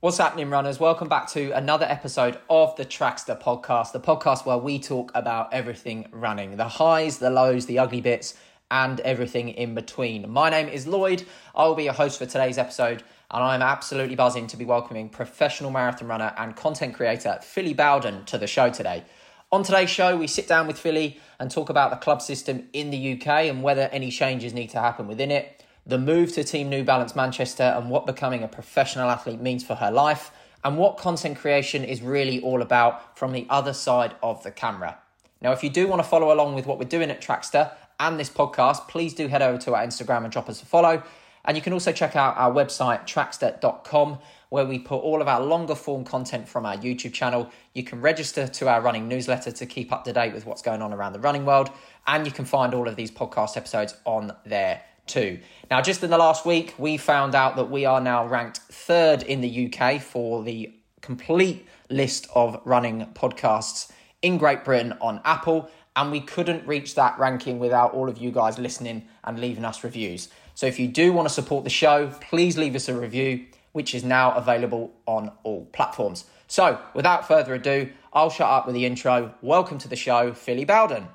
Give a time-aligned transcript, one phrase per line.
[0.00, 0.78] What's happening, runners?
[0.78, 5.54] Welcome back to another episode of the Trackstaa podcast, the podcast where we talk about
[5.54, 8.34] everything running the highs, the lows, the ugly bits,
[8.70, 10.30] and everything in between.
[10.30, 11.24] My name is Lloyd.
[11.54, 15.08] I will be your host for today's episode, and I'm absolutely buzzing to be welcoming
[15.08, 19.04] professional marathon runner and content creator Philly Bowden to the show today.
[19.52, 22.90] On today's show, we sit down with Philly and talk about the club system in
[22.90, 25.53] the UK and whether any changes need to happen within it
[25.86, 29.74] the move to Team New Balance Manchester and what becoming a professional athlete means for
[29.74, 30.30] her life,
[30.64, 34.96] and what content creation is really all about from the other side of the camera.
[35.42, 38.18] Now, if you do want to follow along with what we're doing at Trackstaa and
[38.18, 41.02] this podcast, please do head over to our Instagram and drop us a follow.
[41.44, 45.42] And you can also check out our website, trackstaa.com, where we put all of our
[45.42, 47.50] longer form content from our YouTube channel.
[47.74, 50.80] You can register to our running newsletter to keep up to date with what's going
[50.80, 51.70] on around the running world.
[52.06, 55.38] And you can find all of these podcast episodes on there too.
[55.70, 59.22] Now, just in the last week, we found out that we are now ranked third
[59.22, 63.90] in the UK for the complete list of running podcasts
[64.22, 65.70] in Great Britain on Apple.
[65.96, 69.84] And we couldn't reach that ranking without all of you guys listening and leaving us
[69.84, 70.28] reviews.
[70.54, 73.94] So if you do want to support the show, please leave us a review, which
[73.94, 76.24] is now available on all platforms.
[76.48, 79.34] So without further ado, I'll shut up with the intro.
[79.42, 81.08] Welcome to the show, Philly Bowden.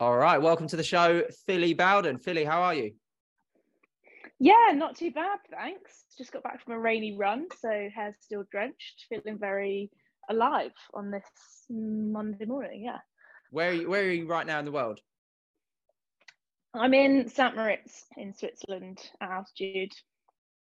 [0.00, 2.18] All right, welcome to the show, Philly Bowden.
[2.18, 2.92] Philly, how are you?
[4.38, 6.04] Yeah, not too bad, thanks.
[6.18, 9.90] Just got back from a rainy run, so hair's still drenched, feeling very
[10.28, 11.24] alive on this
[11.70, 12.82] Monday morning.
[12.84, 12.98] Yeah.
[13.50, 15.00] Where are you, where are you right now in the world?
[16.74, 17.56] I'm in St.
[17.56, 19.92] Moritz in Switzerland at altitude.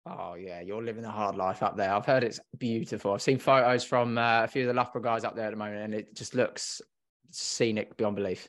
[0.06, 1.94] Oh yeah, you're living a hard life up there.
[1.94, 3.14] I've heard it's beautiful.
[3.14, 5.58] I've seen photos from uh, a few of the Loughborough guys up there at the
[5.58, 6.81] moment, and it just looks
[7.31, 8.48] scenic beyond belief.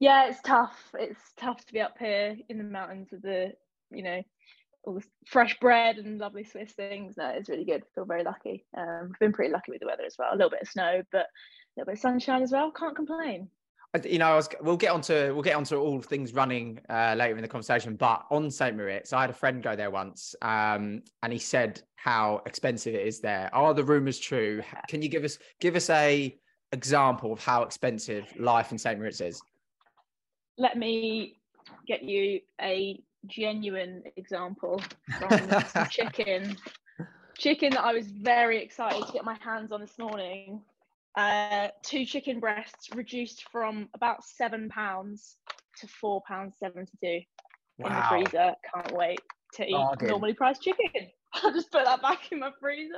[0.00, 0.90] Yeah, it's tough.
[0.98, 3.52] It's tough to be up here in the mountains with the,
[3.90, 4.22] you know,
[4.82, 7.18] all the fresh bread and lovely Swiss things.
[7.18, 7.82] No, it's really good.
[7.82, 8.64] I Feel very lucky.
[8.74, 10.30] Um, we've been pretty lucky with the weather as well.
[10.32, 11.26] A little bit of snow, but a
[11.76, 12.70] little bit of sunshine as well.
[12.70, 13.50] Can't complain.
[14.04, 17.42] You know, was, we'll get onto we'll get onto all things running uh, later in
[17.42, 17.96] the conversation.
[17.96, 18.76] But on St.
[18.76, 23.04] Moritz, I had a friend go there once, um, and he said how expensive it
[23.04, 23.50] is there.
[23.52, 24.62] Are the rumours true?
[24.88, 26.38] Can you give us give us a
[26.72, 28.96] example of how expensive life in St.
[28.96, 29.42] Moritz is?
[30.60, 31.38] Let me
[31.86, 34.80] get you a genuine example
[35.18, 36.56] from chicken.
[37.38, 40.60] Chicken that I was very excited to get my hands on this morning.
[41.16, 45.36] Uh, two chicken breasts reduced from about seven pounds
[45.78, 47.20] to four pounds seventy-two
[47.78, 47.88] wow.
[47.88, 48.54] in the freezer.
[48.74, 49.20] Can't wait
[49.54, 50.08] to eat Bargain.
[50.08, 51.08] normally priced chicken.
[51.32, 52.92] I'll just put that back in my freezer.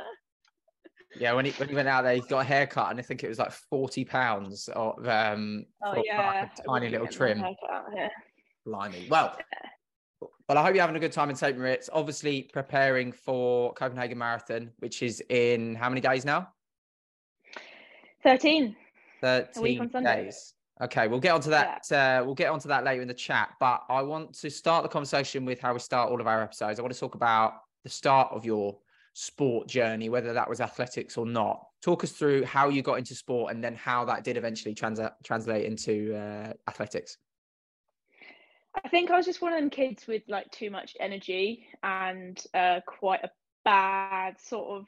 [1.17, 3.23] Yeah, when he when he went out there, he got a haircut, and I think
[3.23, 6.19] it was like forty pounds of um, oh, yeah.
[6.19, 7.43] like a tiny little trim.
[8.65, 9.09] Blimey.
[9.11, 10.29] Well, yeah.
[10.49, 11.57] well, I hope you're having a good time in St.
[11.57, 11.91] Moritz.
[11.93, 16.49] Obviously, preparing for Copenhagen Marathon, which is in how many days now?
[18.23, 18.77] Thirteen.
[19.21, 20.55] Thirteen days.
[20.81, 21.87] Okay, we'll get onto that.
[21.91, 22.21] Yeah.
[22.21, 23.51] Uh, we'll get onto that later in the chat.
[23.61, 26.79] But I want to start the conversation with how we start all of our episodes.
[26.79, 28.77] I want to talk about the start of your
[29.15, 31.67] sport journey, whether that was athletics or not.
[31.83, 35.01] Talk us through how you got into sport and then how that did eventually trans-
[35.25, 37.19] translate into uh, athletics.
[38.85, 42.43] I think I was just one of them kids with like too much energy and
[42.55, 43.31] uh, quite a
[43.65, 44.87] bad sort of,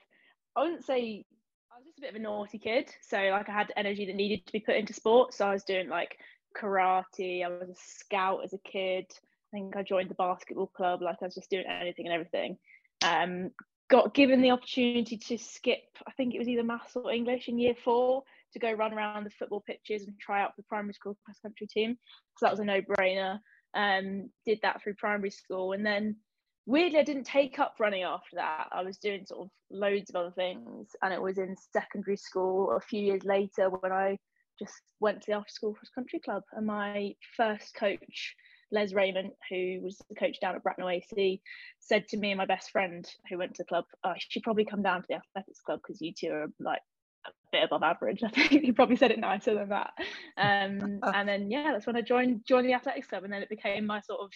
[0.56, 1.26] I wouldn't say,
[1.70, 2.90] I was just a bit of a naughty kid.
[3.02, 5.34] So, like, I had energy that needed to be put into sport.
[5.34, 6.16] So, I was doing like
[6.56, 9.06] karate, I was a scout as a kid.
[9.10, 12.56] I think I joined the basketball club, like, I was just doing anything and everything.
[13.04, 13.50] Um,
[13.90, 17.58] got given the opportunity to skip, I think it was either maths or English in
[17.58, 18.22] year four
[18.52, 21.38] to go run around the football pitches and try out for the primary school cross
[21.40, 21.96] country team.
[22.38, 23.38] So that was a no brainer.
[23.74, 25.72] Um, did that through primary school.
[25.72, 26.16] And then
[26.64, 28.68] weirdly, I didn't take up running after that.
[28.72, 30.88] I was doing sort of loads of other things.
[31.02, 34.18] And it was in secondary school a few years later when I
[34.58, 36.42] just went to the after school cross country club.
[36.52, 38.36] And my first coach
[38.74, 41.40] Les Raymond, who was the coach down at Bracknell AC,
[41.78, 44.42] said to me and my best friend who went to the club, oh, I should
[44.42, 46.80] probably come down to the athletics club because you two are like
[47.26, 48.22] a bit above average.
[48.24, 49.92] I think he probably said it nicer than that.
[50.36, 53.48] Um, and then yeah, that's when I joined joined the athletics club, and then it
[53.48, 54.30] became my sort of,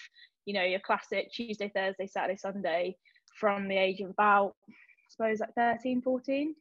[0.46, 2.96] you know, your classic Tuesday, Thursday, Saturday, Sunday
[3.38, 4.72] from the age of about, I
[5.10, 6.54] suppose, like 13, 14.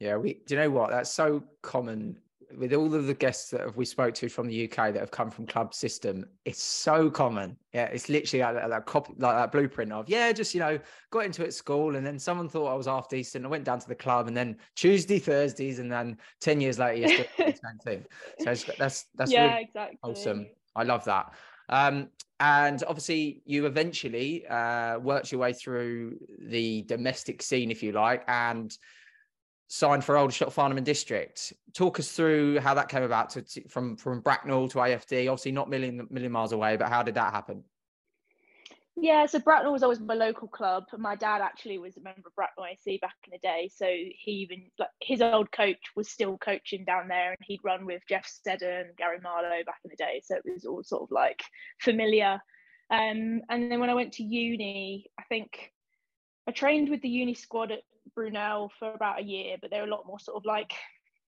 [0.00, 0.34] Yeah, we.
[0.46, 0.90] Do you know what?
[0.90, 2.18] That's so common
[2.56, 5.30] with all of the guests that we spoke to from the UK that have come
[5.30, 7.56] from club system, it's so common.
[7.72, 10.78] Yeah, it's literally like that, copy, like that blueprint of yeah, just you know,
[11.10, 13.44] got into it at school, and then someone thought I was half decent.
[13.44, 16.98] I went down to the club, and then Tuesday, Thursdays, and then ten years later,
[17.00, 18.04] you're still the same thing.
[18.56, 20.46] So that's that's yeah, really exactly awesome.
[20.76, 21.32] I love that.
[21.68, 22.08] Um,
[22.40, 28.24] and obviously you eventually uh, worked your way through the domestic scene, if you like,
[28.28, 28.76] and
[29.68, 31.52] signed for Aldershot Farnham and District.
[31.72, 35.30] Talk us through how that came about to, to, from from Bracknell to AFD.
[35.30, 37.64] Obviously, not million million miles away, but how did that happen?
[38.96, 40.84] Yeah, so Bracknell was always my local club.
[40.96, 44.30] My dad actually was a member of Bracknell AC back in the day, so he
[44.30, 48.26] even like his old coach was still coaching down there, and he'd run with Jeff
[48.26, 50.22] Seddon, Gary Marlowe back in the day.
[50.24, 51.42] So it was all sort of like
[51.80, 52.40] familiar.
[52.90, 55.72] Um, and then when I went to uni, I think
[56.46, 57.80] I trained with the uni squad at
[58.14, 60.72] Brunel for about a year, but they're a lot more sort of like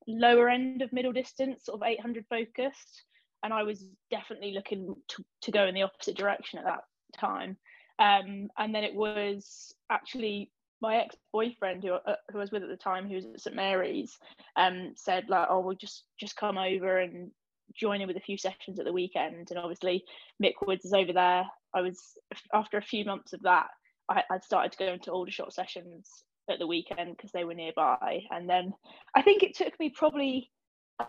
[0.07, 3.03] lower end of middle distance, sort of 800 focused.
[3.43, 6.81] And I was definitely looking to, to go in the opposite direction at that
[7.17, 7.57] time.
[7.99, 10.51] Um, and then it was actually
[10.81, 13.55] my ex-boyfriend who, uh, who I was with at the time, who was at St
[13.55, 14.17] Mary's,
[14.55, 17.29] um, said like, "Oh, we'll just just come over and
[17.75, 20.03] join in with a few sessions at the weekend." And obviously,
[20.41, 21.45] Mick Woods is over there.
[21.75, 22.17] I was
[22.53, 23.67] after a few months of that,
[24.09, 28.21] I, would started to go into Aldershot sessions at the weekend because they were nearby.
[28.29, 28.73] And then
[29.15, 30.51] I think it took me probably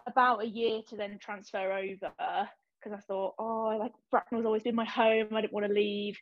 [0.06, 2.48] about a year to then transfer over
[2.82, 5.28] because I thought, oh, like Bracknell's always been my home.
[5.32, 6.16] I didn't want to leave.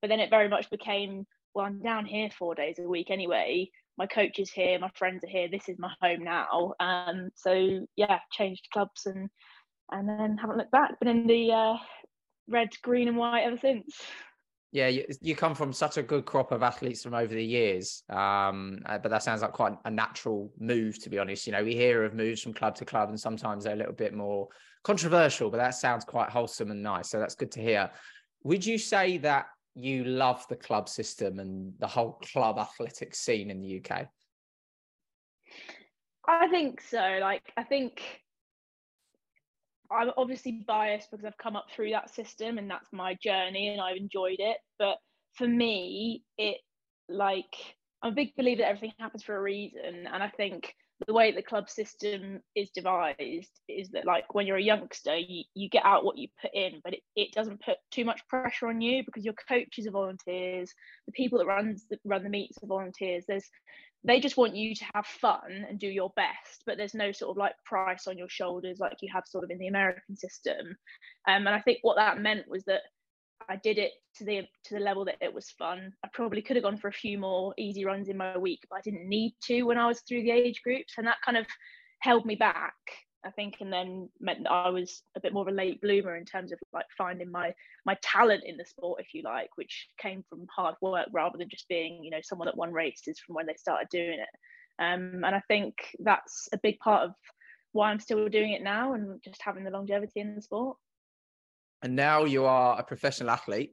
[0.00, 3.70] But then it very much became, well, I'm down here four days a week anyway.
[3.98, 5.48] My coach is here, my friends are here.
[5.48, 6.74] This is my home now.
[6.80, 9.30] Um, so yeah, changed clubs and
[9.90, 10.98] and then haven't looked back.
[10.98, 11.76] Been in the uh,
[12.48, 13.96] red, green, and white ever since.
[14.72, 18.02] Yeah, you, you, come from such a good crop of athletes from over the years,
[18.10, 21.46] um, uh, but that sounds like quite a natural move, to be honest.
[21.46, 23.94] You know, we hear of moves from club to club, and sometimes they're a little
[23.94, 24.48] bit more
[24.82, 27.10] controversial, but that sounds quite wholesome and nice.
[27.10, 27.90] So that's good to hear.
[28.42, 33.50] Would you say that you love the club system and the whole club athletic scene
[33.50, 34.06] in the UK?
[36.28, 37.18] I think so.
[37.20, 38.02] Like, I think
[39.90, 43.80] I'm obviously biased because I've come up through that system and that's my journey and
[43.80, 44.58] I've enjoyed it.
[44.78, 44.98] But
[45.34, 46.58] for me, it
[47.08, 47.54] like
[48.02, 50.06] I'm a big believer that everything happens for a reason.
[50.12, 50.74] And I think
[51.06, 55.44] the way the club system is devised is that like when you're a youngster you,
[55.54, 58.68] you get out what you put in but it, it doesn't put too much pressure
[58.68, 60.72] on you because your coaches are volunteers
[61.06, 63.24] the people that runs run the meets are volunteers.
[63.28, 63.48] There's
[64.04, 67.30] they just want you to have fun and do your best but there's no sort
[67.30, 70.76] of like price on your shoulders like you have sort of in the american system.
[71.28, 72.82] Um, and i think what that meant was that
[73.48, 76.56] i did it to the to the level that it was fun i probably could
[76.56, 79.34] have gone for a few more easy runs in my week but i didn't need
[79.42, 81.46] to when i was through the age groups and that kind of
[82.00, 82.74] held me back
[83.26, 86.16] I think, and then meant that I was a bit more of a late bloomer
[86.16, 87.52] in terms of like finding my
[87.84, 91.48] my talent in the sport, if you like, which came from hard work rather than
[91.48, 94.28] just being, you know, someone that won races from when they started doing it.
[94.78, 97.14] Um, and I think that's a big part of
[97.72, 100.76] why I'm still doing it now and just having the longevity in the sport.
[101.82, 103.72] And now you are a professional athlete.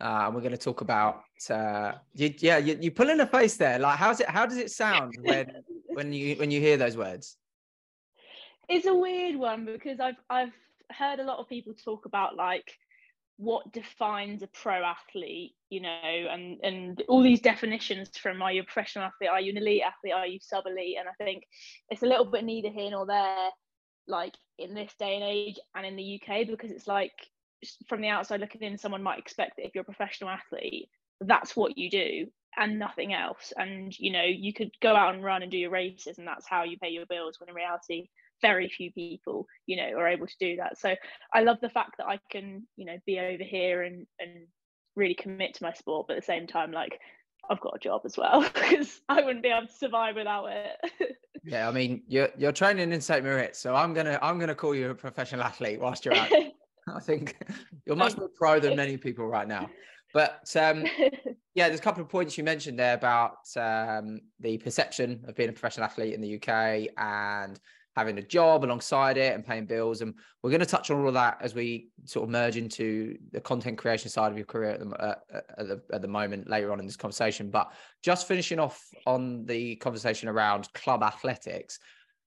[0.00, 1.20] Uh, and we're going to talk about
[1.50, 3.78] uh, you, yeah you, you pull in a face there.
[3.78, 5.46] Like how's it how does it sound when
[5.88, 7.36] when you when you hear those words?
[8.68, 10.54] It's a weird one because I've I've
[10.90, 12.72] heard a lot of people talk about like
[13.36, 15.88] what defines a pro athlete, you know,
[16.30, 19.82] and and all these definitions from are you a professional athlete, are you an elite
[19.82, 21.44] athlete, are you sub elite, and I think
[21.90, 23.48] it's a little bit neither here nor there,
[24.06, 27.12] like in this day and age and in the UK because it's like
[27.88, 30.88] from the outside looking in, someone might expect that if you're a professional athlete,
[31.20, 32.26] that's what you do
[32.58, 35.70] and nothing else, and you know you could go out and run and do your
[35.70, 37.38] races and that's how you pay your bills.
[37.38, 38.08] When in reality,
[38.42, 40.78] very few people you know are able to do that.
[40.78, 40.94] So
[41.34, 44.46] i love the fact that i can you know be over here and and
[44.96, 46.98] really commit to my sport but at the same time like
[47.48, 51.16] i've got a job as well because i wouldn't be able to survive without it.
[51.44, 54.74] Yeah i mean you're you're training in st moritz so i'm gonna i'm gonna call
[54.74, 56.30] you a professional athlete whilst you're out
[56.96, 57.36] i think
[57.86, 59.68] you're much more pro than many people right now
[60.12, 60.84] but um,
[61.54, 65.48] yeah, there's a couple of points you mentioned there about um, the perception of being
[65.48, 67.60] a professional athlete in the UK and
[67.96, 70.00] having a job alongside it and paying bills.
[70.00, 73.18] And we're going to touch on all of that as we sort of merge into
[73.32, 75.14] the content creation side of your career at the, uh,
[75.58, 77.50] at the, at the moment later on in this conversation.
[77.50, 81.80] But just finishing off on the conversation around club athletics,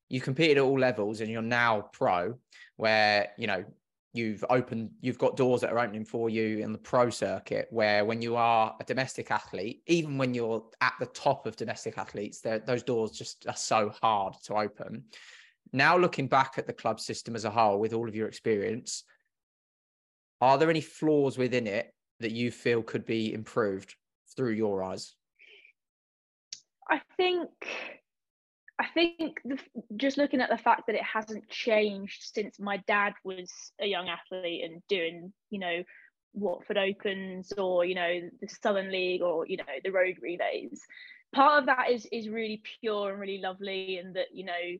[0.10, 2.38] you competed at all levels and you're now pro,
[2.76, 3.64] where, you know,
[4.14, 8.06] you've opened you've got doors that are opening for you in the pro circuit where
[8.06, 12.40] when you are a domestic athlete even when you're at the top of domestic athletes
[12.42, 15.04] those doors just are so hard to open.
[15.72, 19.04] Now looking back at the club system as a whole with all of your experience
[20.40, 23.96] are there any flaws within it that you feel could be improved
[24.36, 25.16] through your eyes?
[26.90, 27.50] I think
[28.80, 29.58] i think the,
[29.96, 34.10] just looking at the fact that it hasn't changed since my dad was a young
[34.10, 35.84] athlete and doing you know
[36.34, 40.82] Watford Opens or you know the Southern League or you know the road relays.
[41.34, 44.78] Part of that is is really pure and really lovely, and that you know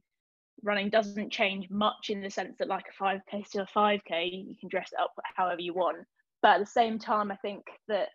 [0.62, 4.56] running doesn't change much in the sense that like a 5k to a 5k you
[4.60, 5.98] can dress it up however you want
[6.42, 8.10] but at the same time i think that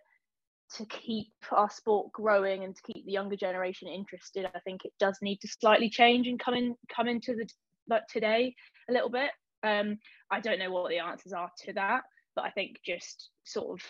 [0.76, 4.92] to keep our sport growing and to keep the younger generation interested i think it
[5.00, 7.48] does need to slightly change and come in come into the
[7.88, 8.54] like today
[8.90, 9.30] a little bit.
[9.62, 9.98] Um
[10.30, 12.02] i don't know what the answers are to that
[12.36, 13.86] but i think just sort of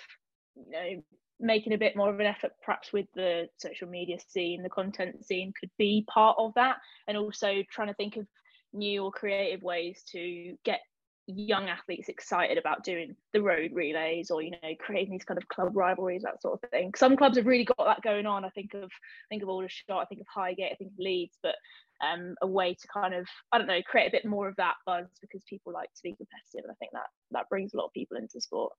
[0.57, 1.03] you know
[1.41, 5.25] making a bit more of an effort perhaps with the social media scene the content
[5.25, 6.77] scene could be part of that.
[7.07, 8.27] And also trying to think of
[8.73, 10.81] new or creative ways to get
[11.29, 15.47] young athletes excited about doing the road relays or you know creating these kind of
[15.49, 16.93] club rivalries that sort of thing.
[16.97, 18.45] Some clubs have really got that going on.
[18.45, 21.39] I think of I think of aldershot i think of highgate i think of leeds
[21.43, 21.55] but
[22.01, 24.75] um, a way to kind of i don't know create a bit more of that
[24.87, 27.87] buzz because people like to be competitive and i think that that brings a lot
[27.87, 28.73] of people into sport.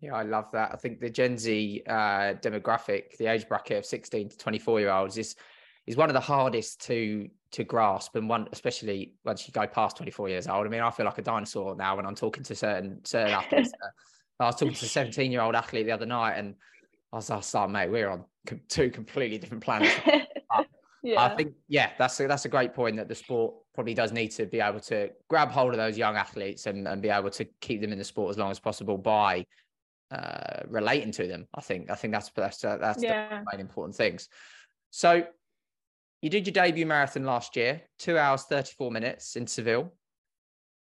[0.00, 0.72] Yeah, I love that.
[0.72, 4.90] I think the Gen Z uh, demographic, the age bracket of 16 to 24 year
[4.90, 5.36] olds, is
[5.86, 9.96] is one of the hardest to to grasp and one especially once you go past
[9.96, 10.66] 24 years old.
[10.66, 13.72] I mean i feel like a dinosaur now when i'm talking to certain certain athletes.
[14.40, 16.54] I was talking to a 17 year old athlete the other night and
[17.12, 18.24] i was like oh, mate we're on
[18.68, 19.94] two completely different planets.
[21.04, 21.20] Yeah.
[21.20, 24.28] i think yeah that's a, that's a great point that the sport probably does need
[24.28, 27.44] to be able to grab hold of those young athletes and, and be able to
[27.60, 29.44] keep them in the sport as long as possible by
[30.12, 31.90] uh, relating to them i think.
[31.90, 33.28] I think that's that's that's yeah.
[33.30, 34.28] the main important things.
[34.90, 35.24] So
[36.22, 39.92] you did your debut marathon last year, two hours, 34 minutes in Seville.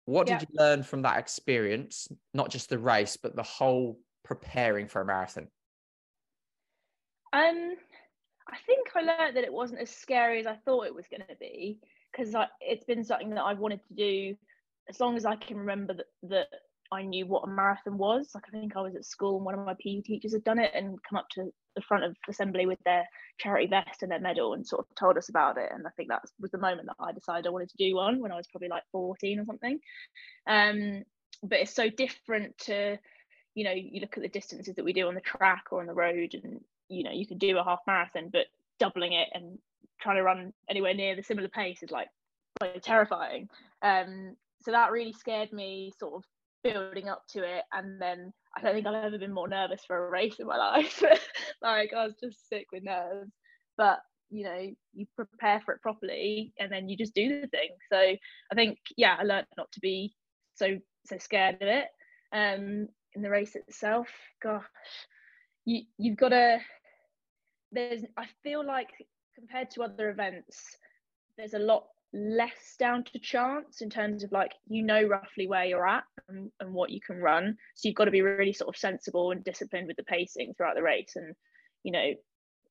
[0.04, 2.08] What did you learn from that experience?
[2.34, 5.48] Not just the race, but the whole preparing for a marathon?
[7.32, 7.76] Um,
[8.48, 11.22] I think I learned that it wasn't as scary as I thought it was going
[11.28, 11.78] to be
[12.10, 14.36] because it's been something that I've wanted to do
[14.88, 16.48] as long as I can remember that, that
[16.92, 18.30] I knew what a marathon was.
[18.34, 20.58] Like I think I was at school and one of my PE teachers had done
[20.58, 23.08] it and come up to the front of assembly with their
[23.38, 25.70] charity vest and their medal and sort of told us about it.
[25.72, 28.20] And I think that was the moment that I decided I wanted to do one
[28.20, 29.80] when I was probably like 14 or something.
[30.46, 31.02] Um,
[31.42, 32.98] but it's so different to,
[33.54, 35.86] you know, you look at the distances that we do on the track or on
[35.86, 38.46] the road, and you know, you can do a half marathon, but
[38.78, 39.58] doubling it and
[40.00, 42.08] trying to run anywhere near the similar pace is like
[42.82, 43.48] terrifying.
[43.82, 46.24] Um, so that really scared me sort of
[46.62, 50.06] building up to it and then I don't think I've ever been more nervous for
[50.06, 51.02] a race in my life.
[51.62, 53.30] like I was just sick with nerves.
[53.76, 54.00] But
[54.30, 57.70] you know, you prepare for it properly and then you just do the thing.
[57.90, 60.14] So I think, yeah, I learned not to be
[60.54, 61.86] so so scared of it.
[62.32, 64.08] Um in the race itself,
[64.42, 64.64] gosh,
[65.64, 66.60] you you've gotta
[67.72, 68.90] there's I feel like
[69.34, 70.76] compared to other events,
[71.36, 75.64] there's a lot less down to chance in terms of like you know roughly where
[75.64, 77.56] you're at and, and, what you can run.
[77.74, 80.74] So you've got to be really sort of sensible and disciplined with the pacing throughout
[80.74, 81.12] the race.
[81.16, 81.34] And
[81.82, 82.12] you know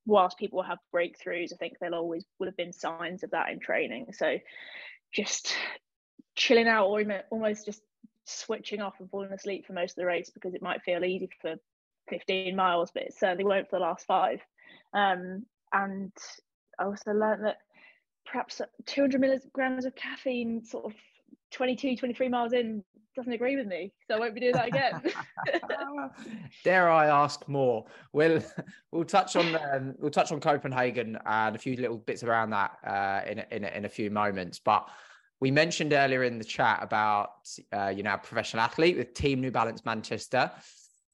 [0.05, 3.59] whilst people have breakthroughs i think there'll always would have been signs of that in
[3.59, 4.07] training.
[4.13, 4.37] So
[5.13, 5.53] just
[6.35, 7.81] chilling out or almost just
[8.25, 11.29] switching off and falling asleep for most of the race because it might feel easy
[11.41, 11.55] for
[12.09, 14.39] 15 miles but it certainly won't for the last five.
[14.93, 16.11] Um, and
[16.77, 17.57] i also learned that
[18.31, 20.93] perhaps 200 milligrams of caffeine sort of
[21.51, 22.83] 22 23 miles in
[23.13, 25.01] doesn't agree with me so i won't be doing that again.
[26.63, 27.85] Dare i ask more?
[28.13, 28.41] We'll
[28.91, 32.77] we'll touch on um, we'll touch on copenhagen and a few little bits around that
[32.87, 34.87] uh, in, in, in a few moments but
[35.41, 39.51] we mentioned earlier in the chat about uh, you know professional athlete with team new
[39.51, 40.49] balance manchester.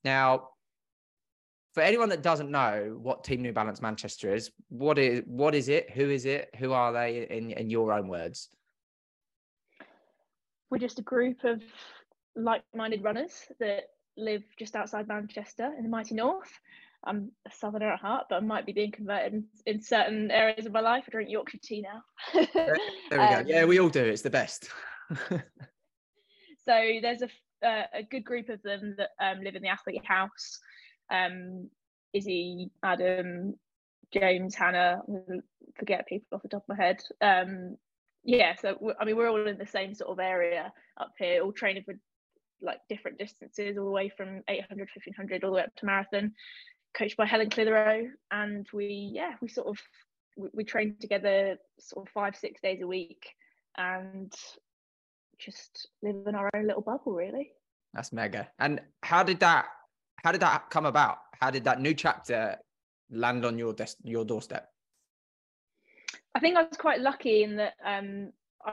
[0.03, 0.49] Now
[1.77, 5.69] for anyone that doesn't know what Team New Balance Manchester is, what is what is
[5.69, 5.91] it?
[5.91, 6.49] Who is it?
[6.57, 8.49] Who are they in, in your own words?
[10.71, 11.61] We're just a group of
[12.35, 16.49] like-minded runners that live just outside Manchester in the mighty north.
[17.03, 20.65] I'm a southerner at heart, but I might be being converted in, in certain areas
[20.65, 21.03] of my life.
[21.07, 22.01] I drink Yorkshire tea now.
[22.55, 22.75] there,
[23.11, 23.49] we um, go.
[23.49, 24.03] Yeah, we all do.
[24.03, 24.67] It's the best.
[25.29, 25.39] so
[27.03, 27.29] there's a,
[27.63, 30.59] uh, a good group of them that um, live in the athlete house
[31.11, 31.69] um,
[32.13, 33.55] Izzy, Adam,
[34.13, 35.01] James, Hannah.
[35.77, 36.99] forget people off the top of my head.
[37.21, 37.77] Um,
[38.23, 41.51] yeah, so I mean, we're all in the same sort of area up here, all
[41.51, 41.93] training for
[42.61, 46.33] like different distances, all the way from 800, 1500, all the way up to marathon.
[46.97, 49.77] Coached by Helen Clitheroe, and we yeah, we sort of
[50.35, 53.23] we, we train together sort of five six days a week,
[53.77, 54.33] and
[55.39, 57.51] just live in our own little bubble, really.
[57.93, 58.49] That's mega.
[58.59, 59.67] And how did that
[60.23, 61.19] how did that come about?
[61.39, 62.57] How did that new chapter
[63.11, 64.69] land on your desk, your doorstep?
[66.35, 68.31] I think I was quite lucky in that um,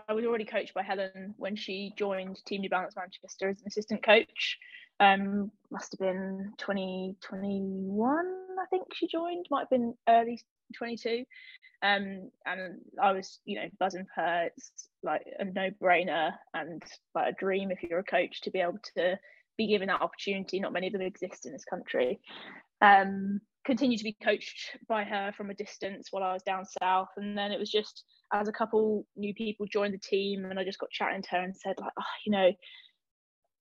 [0.09, 3.67] I was already coached by Helen when she joined Team New Balance Manchester as an
[3.67, 4.59] assistant coach.
[5.01, 8.27] Um, must have been 2021,
[8.61, 9.47] I think she joined.
[9.51, 10.41] Might have been early
[10.77, 11.25] 22.
[11.83, 14.51] Um, and I was, you know, buzzing for her.
[14.57, 16.83] It's like a no-brainer and
[17.15, 19.19] like a dream if you're a coach to be able to
[19.57, 20.61] be given that opportunity.
[20.61, 22.21] Not many of them exist in this country.
[22.81, 27.09] Um, continued to be coached by her from a distance while I was down south,
[27.17, 30.65] and then it was just as a couple new people joined the team, and I
[30.65, 32.51] just got chatting to her and said like, oh, you know,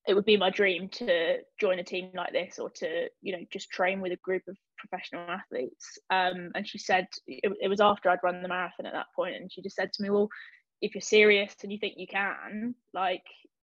[0.07, 3.43] it would be my dream to join a team like this or to you know
[3.51, 7.79] just train with a group of professional athletes um, and she said it, it, was
[7.79, 10.29] after i'd run the marathon at that point and she just said to me well
[10.81, 13.23] if you're serious and you think you can like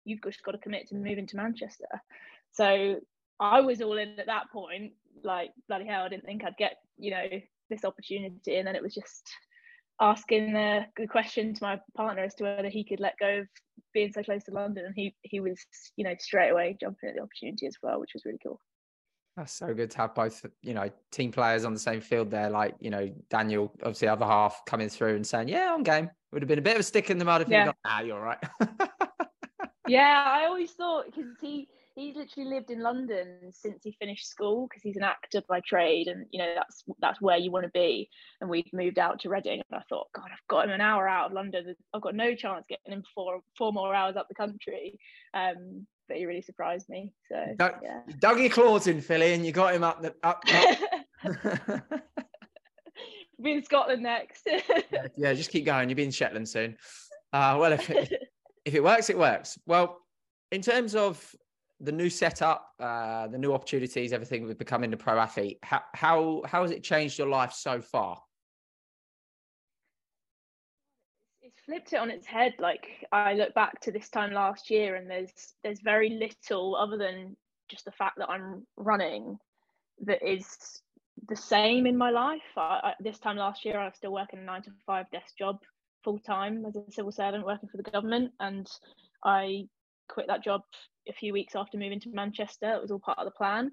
[0.05, 1.85] you've just got to commit to moving to manchester
[2.51, 2.95] so
[3.39, 4.93] i was all in at that point
[5.23, 7.25] like bloody hell i didn't think i'd get you know
[7.69, 9.29] this opportunity and then it was just
[10.01, 13.47] asking the, the question to my partner as to whether he could let go of
[13.93, 15.59] being so close to London, and he he was
[15.95, 18.59] you know straight away jumping at the opportunity as well, which was really cool.
[19.37, 22.49] That's so good to have both, you know, team players on the same field there.
[22.49, 26.41] Like, you know, Daniel, obviously, other half coming through and saying, "Yeah, on game." Would
[26.41, 27.59] have been a bit of a stick in the mud if yeah.
[27.59, 28.37] you got, ah, you're right.
[29.87, 34.67] yeah, I always thought because he he's literally lived in London since he finished school
[34.67, 37.71] because he's an actor by trade, and you know that's that's where you want to
[37.71, 38.09] be.
[38.41, 41.07] And we've moved out to Reading, and I thought, God, I've got him an hour
[41.07, 41.75] out of London.
[41.93, 44.99] I've got no chance getting him four four more hours up the country.
[45.33, 47.13] Um, but he really surprised me.
[47.31, 48.01] So dug, yeah.
[48.19, 50.43] dug your claws in, Philly, and you got him up the up.
[51.23, 51.83] up.
[53.41, 54.43] be in Scotland next.
[54.91, 55.89] yeah, yeah, just keep going.
[55.89, 56.77] You'll be in Shetland soon.
[57.33, 58.24] Uh, well, if it,
[58.65, 59.57] if it works, it works.
[59.67, 59.99] Well,
[60.51, 61.33] in terms of
[61.79, 66.41] the new setup, uh, the new opportunities, everything with becoming a pro athlete, how, how,
[66.45, 68.19] how has it changed your life so far?
[71.41, 72.53] It's flipped it on its head.
[72.59, 75.31] Like I look back to this time last year and there's,
[75.63, 77.35] there's very little other than
[77.69, 79.37] just the fact that I'm running
[80.05, 80.81] that is
[81.29, 82.41] the same in my life.
[82.57, 85.37] I, I, this time last year, I was still working a nine to five desk
[85.37, 85.59] job
[86.05, 88.31] full time as a civil servant working for the government.
[88.39, 88.69] And
[89.25, 89.67] I
[90.07, 90.61] quit that job
[91.09, 92.73] a few weeks after moving to Manchester.
[92.73, 93.71] It was all part of the plan.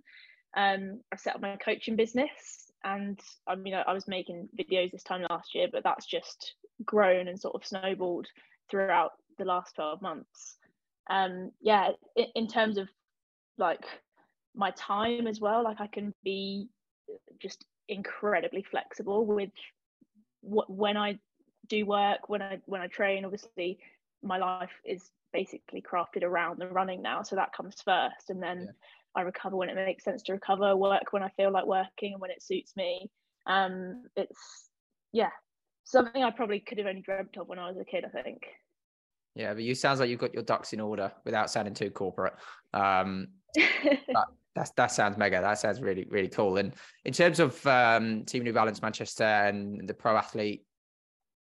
[0.57, 4.91] Um, I set up my coaching business, and I mean, I, I was making videos
[4.91, 6.55] this time last year, but that's just
[6.85, 8.27] grown and sort of snowballed
[8.71, 10.57] throughout the last 12 months.
[11.09, 12.89] Um, yeah, in, in terms of
[13.59, 13.85] like
[14.55, 16.69] my time as well, like I can be
[17.41, 19.51] just incredibly flexible with
[20.41, 21.19] what when I
[21.69, 23.25] do work, when I when I train.
[23.25, 23.79] Obviously,
[24.23, 27.23] my life is basically crafted around the running now.
[27.23, 28.31] So that comes first.
[28.31, 28.73] And then yeah.
[29.15, 32.21] I recover when it makes sense to recover, work when I feel like working and
[32.21, 33.11] when it suits me.
[33.47, 34.69] Um, it's,
[35.13, 35.31] yeah,
[35.85, 38.43] something I probably could have only dreamt of when I was a kid, I think.
[39.35, 42.35] Yeah, but you sounds like you've got your ducks in order without sounding too corporate.
[42.75, 43.29] Um,
[44.55, 45.41] that's that sounds mega.
[45.41, 46.59] That sounds really really cool.
[46.59, 46.75] And
[47.07, 50.67] in terms of um, Team New Balance Manchester and the pro athlete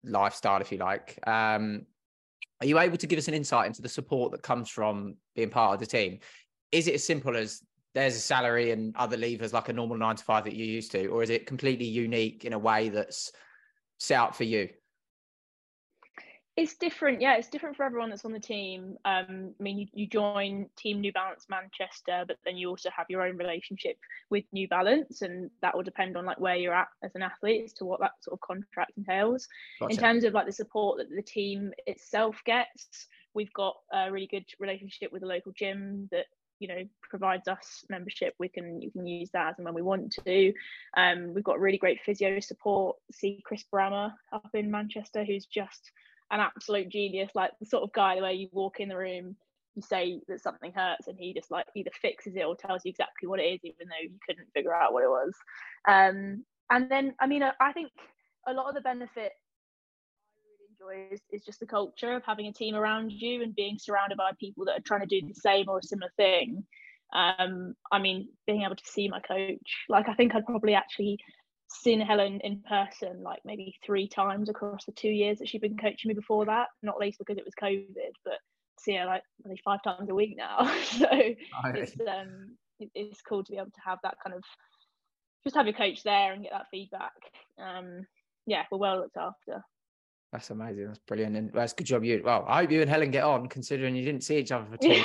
[0.05, 1.87] lifestyle, if you like, um,
[2.61, 5.51] are you able to give us an insight into the support that comes from being
[5.51, 6.21] part of the team?
[6.73, 7.63] Is it as simple as
[7.95, 10.93] there's a salary and other levers like a normal nine to five that you're used
[10.93, 13.33] to, or is it completely unique in a way that's
[13.99, 14.69] set up for you?
[16.57, 17.37] It's different, yeah.
[17.37, 18.97] It's different for everyone that's on the team.
[19.05, 23.05] Um, I mean, you, you join Team New Balance Manchester, but then you also have
[23.11, 23.99] your own relationship
[24.31, 27.65] with New Balance, and that will depend on like where you're at as an athlete
[27.67, 29.47] as to what that sort of contract entails.
[29.81, 29.93] Gotcha.
[29.93, 34.27] In terms of like the support that the team itself gets, we've got a really
[34.27, 36.25] good relationship with a local gym that
[36.59, 39.83] you know provides us membership we can you can use that as and when we
[39.83, 40.55] want to
[40.97, 45.93] um, we've got really great physio support see chris brammer up in manchester who's just
[46.31, 49.37] an absolute genius, like the sort of guy where you walk in the room,
[49.75, 52.91] you say that something hurts, and he just like either fixes it or tells you
[52.91, 55.35] exactly what it is, even though you couldn't figure out what it was.
[55.87, 57.93] Um, and then, I mean, I think
[58.47, 59.33] a lot of the benefit
[60.35, 63.55] I really enjoy is, is just the culture of having a team around you and
[63.55, 66.65] being surrounded by people that are trying to do the same or a similar thing.
[67.13, 71.19] Um, I mean, being able to see my coach, like I think I'd probably actually
[71.69, 75.77] seen Helen in person like maybe three times across the two years that she'd been
[75.77, 76.69] coaching me before that.
[76.83, 78.39] Not least because it was COVID, but
[78.79, 80.67] see her like maybe five times a week now.
[80.85, 82.57] so it's um
[82.95, 84.43] it's cool to be able to have that kind of
[85.45, 87.13] just have your coach there and get that feedback.
[87.59, 88.07] Um
[88.47, 89.65] yeah, we're well looked after.
[90.37, 90.89] That's amazing.
[90.89, 91.35] That's brilliant.
[91.35, 92.21] And that's good job you.
[92.23, 94.77] Well, I hope you and Helen get on, considering you didn't see each other for
[94.83, 95.03] two.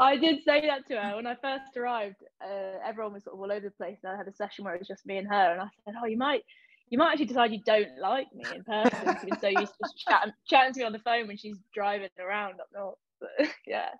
[0.00, 2.16] I did say that to her when I first arrived.
[2.42, 4.74] Uh, everyone was sort of all over the place, and I had a session where
[4.74, 5.52] it was just me and her.
[5.52, 6.42] And I said, "Oh, you might,
[6.88, 9.98] you might actually decide you don't like me in person, because so used to just
[9.98, 13.90] chatting, chatting to me on the phone when she's driving around up north." But yeah.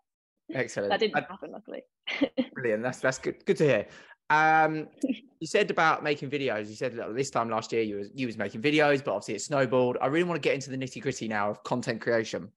[0.52, 0.90] Excellent.
[0.90, 1.82] that didn't happen, luckily.
[2.54, 2.82] Brilliant.
[2.82, 3.44] That's that's good.
[3.46, 3.86] Good to hear.
[4.30, 4.88] Um,
[5.40, 6.68] you said about making videos.
[6.68, 9.42] You said this time last year you was you was making videos, but obviously it
[9.42, 9.96] snowballed.
[10.00, 12.50] I really want to get into the nitty gritty now of content creation.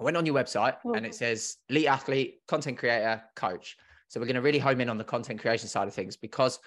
[0.00, 1.16] I went on your website and it Oh.
[1.16, 3.76] says elite athlete, content creator, coach.
[4.08, 6.58] So we're going to really home in on the content creation side of things because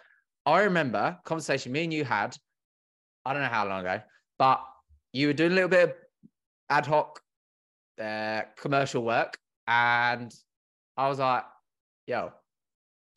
[0.46, 2.36] I remember conversation me and you had.
[3.26, 4.02] I don't know how long ago,
[4.38, 4.62] but
[5.12, 5.96] you were doing a little bit of
[6.70, 7.20] ad hoc
[8.02, 9.38] uh, commercial work,
[9.68, 10.34] and
[10.98, 11.44] I was like,
[12.08, 12.32] "Yo,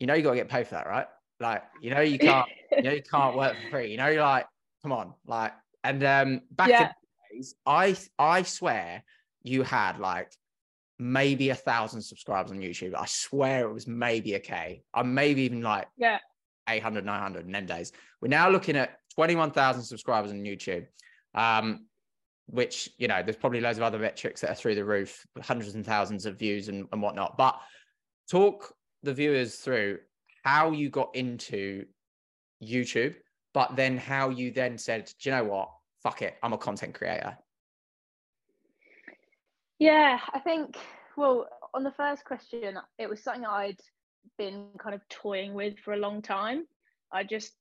[0.01, 1.07] you know you got to get paid for that, right?
[1.41, 3.91] Like, you know you can't, you know you can't work for free.
[3.91, 4.47] You know you're like,
[4.83, 5.53] come on, like."
[5.85, 6.83] And um, back Yeah.
[6.83, 6.89] in
[7.31, 9.05] the days, I I swear
[9.43, 10.33] you had like
[10.99, 12.95] maybe a thousand subscribers on YouTube.
[12.95, 14.83] I swear it was maybe a K.
[14.93, 16.19] I'm maybe even like Yeah.
[16.69, 17.93] 800, 900 in them days.
[18.21, 20.87] We're now looking at 21,000 subscribers on YouTube,
[21.35, 21.87] um,
[22.49, 25.75] which, you know, there's probably loads of other metrics that are through the roof, hundreds
[25.75, 27.37] and thousands of views and, and whatnot.
[27.37, 27.61] But
[28.31, 29.99] talk the viewers through
[30.45, 31.85] how you got into
[32.63, 33.17] YouTube,
[33.53, 35.71] but then how you then said, do you know what?
[36.03, 36.37] Fuck it.
[36.43, 37.37] I'm a content creator.
[39.79, 40.77] Yeah, I think,
[41.17, 43.81] well, on the first question, it was something I'd
[44.39, 46.65] been kind of toying with for a long time.
[47.13, 47.53] I just,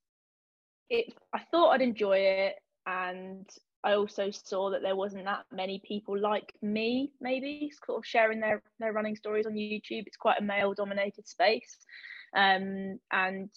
[0.88, 2.54] it, I thought I'd enjoy it.
[2.86, 3.48] And
[3.84, 8.40] I also saw that there wasn't that many people like me, maybe sort of sharing
[8.40, 10.04] their, their running stories on YouTube.
[10.06, 11.76] It's quite a male dominated space.
[12.34, 13.50] Um, and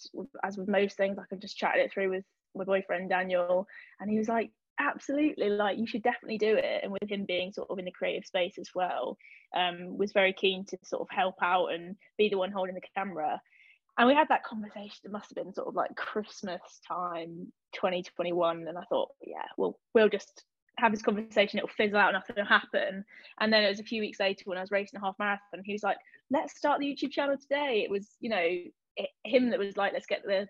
[0.44, 3.66] as with most things, I could just chat it through with my boyfriend, Daniel,
[4.00, 7.52] and he was like, absolutely like you should definitely do it and with him being
[7.52, 9.16] sort of in the creative space as well
[9.54, 12.80] um was very keen to sort of help out and be the one holding the
[12.96, 13.40] camera
[13.98, 18.68] and we had that conversation it must have been sort of like christmas time 2021
[18.68, 20.44] and i thought yeah well we'll just
[20.78, 23.04] have this conversation it'll fizzle out nothing will happen.
[23.40, 25.62] And then it was a few weeks later when i was racing a half marathon
[25.64, 25.98] he was like
[26.30, 27.82] let's start the youtube channel today.
[27.84, 28.42] It was you know
[28.96, 30.48] it, him that was like let's get the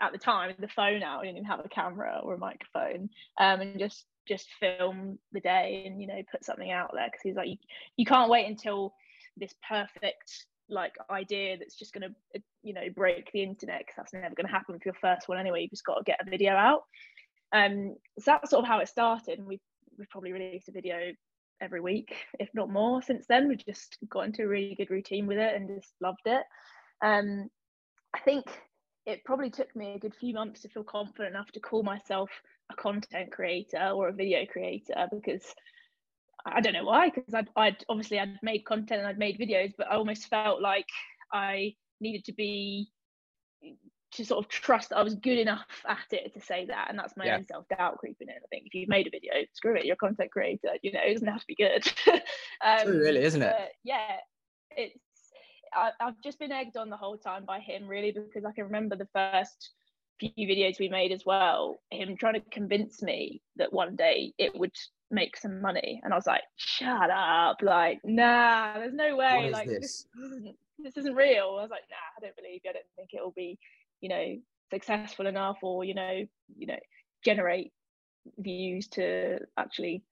[0.00, 3.10] at the time the phone out I didn't even have a camera or a microphone
[3.38, 7.06] um, and just just film the day and you know put something out there.
[7.06, 7.56] Because he's like you,
[7.96, 8.94] you can't wait until
[9.36, 14.12] this perfect like idea that's just going to you know break the internet because that's
[14.12, 16.30] never going to happen for your first one anyway you've just got to get a
[16.30, 16.82] video out.
[17.52, 19.60] Um so that's sort of how it started and we've
[19.98, 21.12] we've probably released a video
[21.60, 23.48] every week if not more since then.
[23.48, 26.44] We've just got into a really good routine with it and just loved it.
[27.02, 27.48] Um
[28.14, 28.44] i think
[29.06, 32.30] it probably took me a good few months to feel confident enough to call myself
[32.70, 35.54] a content creator or a video creator because
[36.44, 39.72] I don't know why because I'd, I'd obviously I'd made content and I'd made videos
[39.76, 40.88] but I almost felt like
[41.32, 42.90] I needed to be
[44.12, 46.98] to sort of trust that I was good enough at it to say that and
[46.98, 47.36] that's my Yeah.
[47.36, 49.96] own self-doubt creeping in I think if you've made a video screw it you're a
[49.96, 51.90] content creator you know it doesn't have to be good
[52.64, 53.72] um, True, really, isn't it?
[53.84, 54.16] yeah
[54.76, 54.98] it's
[55.74, 58.64] I, I've just been egged on the whole time by him really because I can
[58.64, 59.70] remember the first
[60.20, 64.54] few videos we made as well him trying to convince me that one day it
[64.58, 64.74] would
[65.10, 69.52] make some money and I was like shut up like nah there's no way is
[69.52, 69.80] like this?
[69.80, 72.84] this isn't this isn't real I was like nah I don't believe you I don't
[72.96, 73.58] think it will be
[74.00, 74.36] you know
[74.70, 76.24] successful enough or you know
[76.56, 76.78] you know
[77.24, 77.72] generate
[78.38, 80.02] views to actually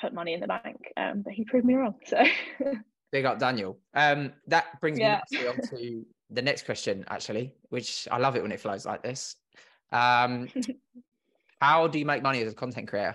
[0.00, 2.18] put money in the bank um but he proved me wrong so
[3.12, 3.78] Big up, Daniel.
[3.92, 5.20] Um, that brings Yeah.
[5.30, 9.02] me on to the next question, actually, which I love it when it flows like
[9.02, 9.36] this.
[9.92, 10.48] Um,
[11.60, 13.14] how do you make money as a content creator?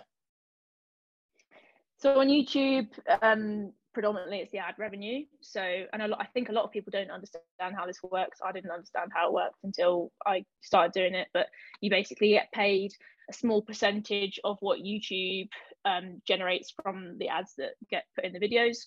[1.97, 2.89] So on YouTube,
[3.23, 5.25] um, predominantly it's the ad revenue.
[5.41, 8.37] So, and a lot, I think a lot of people don't understand how this works.
[8.45, 11.29] I didn't understand how it worked until I started doing it.
[11.33, 11.47] But
[11.81, 12.91] you basically get paid
[13.27, 15.49] a small percentage of what YouTube
[15.83, 18.77] um, generates from the ads that get put in the videos,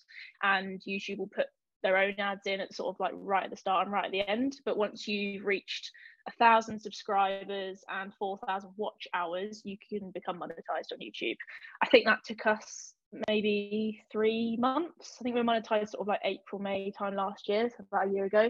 [0.43, 1.47] and YouTube will put
[1.83, 4.11] their own ads in at sort of like right at the start and right at
[4.11, 4.55] the end.
[4.63, 5.91] But once you've reached
[6.25, 11.35] a thousand subscribers and 4,000 watch hours, you can become monetized on YouTube.
[11.83, 12.93] I think that took us
[13.27, 15.17] maybe three months.
[15.19, 18.11] I think we monetized sort of like April, May time last year, so about a
[18.11, 18.49] year ago.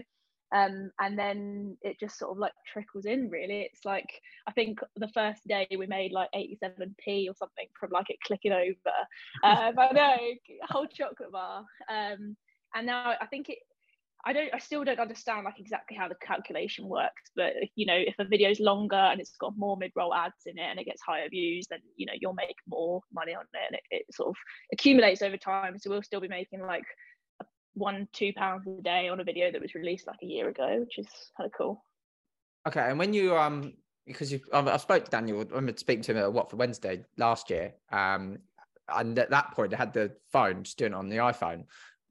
[0.54, 3.62] Um, and then it just sort of like trickles in really.
[3.62, 4.08] It's like
[4.46, 8.52] I think the first day we made like 87p or something from like it clicking
[8.52, 8.74] over.
[9.44, 11.64] Um, I know, a whole chocolate bar.
[11.90, 12.36] Um,
[12.74, 13.58] and now I think it
[14.24, 17.96] I don't I still don't understand like exactly how the calculation works, but you know,
[17.96, 20.84] if a video is longer and it's got more mid-roll ads in it and it
[20.84, 24.14] gets higher views, then you know you'll make more money on it and it, it
[24.14, 24.36] sort of
[24.72, 25.78] accumulates over time.
[25.78, 26.84] So we'll still be making like
[27.74, 30.78] one, two pounds a day on a video that was released like a year ago,
[30.80, 31.84] which is kind of cool.
[32.68, 33.72] Okay, and when you um
[34.06, 37.50] because you I spoke to Daniel, I remember speaking to him at Watford Wednesday last
[37.50, 37.74] year.
[37.90, 38.38] Um,
[38.88, 41.64] and at that point, I had the phone just doing it on the iPhone,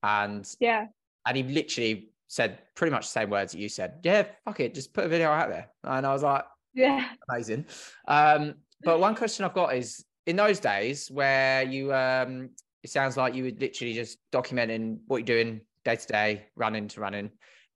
[0.03, 0.87] and Yeah.
[1.25, 3.99] And he literally said pretty much the same words that you said.
[4.03, 5.69] Yeah, fuck it, just put a video out there.
[5.83, 7.65] And I was like, yeah, amazing.
[8.07, 12.49] Um, but one question I've got is in those days where you, um,
[12.83, 16.87] it sounds like you were literally just documenting what you're doing day to day, running
[16.87, 17.29] to running.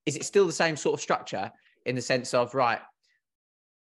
[0.06, 1.52] Is it still the same sort of structure
[1.86, 2.80] in the sense of, right,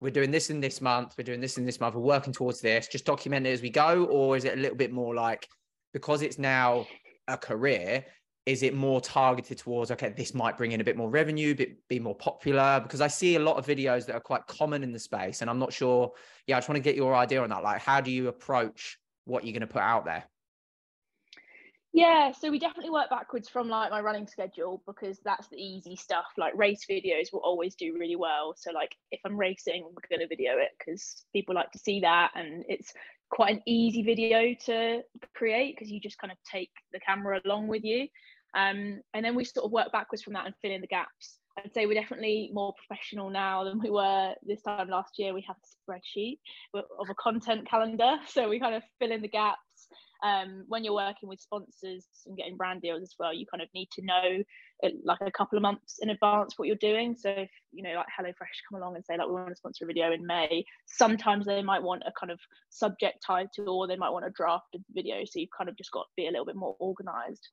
[0.00, 2.60] we're doing this in this month, we're doing this in this month, we're working towards
[2.60, 4.04] this, just document it as we go?
[4.04, 5.48] Or is it a little bit more like,
[5.92, 6.86] because it's now
[7.28, 8.04] a career,
[8.46, 11.76] is it more targeted towards okay this might bring in a bit more revenue bit,
[11.88, 12.80] be more popular?
[12.82, 15.50] Because i see a lot of videos that are quite common in the space and
[15.50, 16.12] i'm not sure
[16.46, 17.62] yeah i just want to get your idea on that.
[17.62, 20.24] Like how do you approach what you're going to put out there?
[21.92, 25.96] Yeah so we definitely work backwards from like my running schedule because that's the easy
[25.96, 26.26] stuff.
[26.36, 28.54] Like race videos will always do really well.
[28.56, 32.00] So like if i'm racing we're going to video it because people like to see
[32.00, 32.92] that and it's
[33.30, 35.02] quite an easy video to
[35.34, 38.06] create because you just kind of take the camera along with you
[38.54, 41.38] um, and then we sort of work backwards from that and fill in the gaps.
[41.56, 45.32] I'd say we're definitely more professional now than we were this time last year.
[45.34, 46.38] We have a spreadsheet
[46.74, 49.60] of a content calendar, so we kind of fill in the gaps
[50.24, 53.68] um, when you're working with sponsors and getting brand deals as well, you kind of
[53.74, 54.42] need to know
[54.82, 57.14] uh, like a couple of months in advance what you're doing.
[57.14, 59.84] So if you know, like HelloFresh come along and say like we want to sponsor
[59.84, 63.96] a video in May, sometimes they might want a kind of subject title or they
[63.96, 65.24] might want a draft of video.
[65.26, 67.46] So you've kind of just got to be a little bit more organized.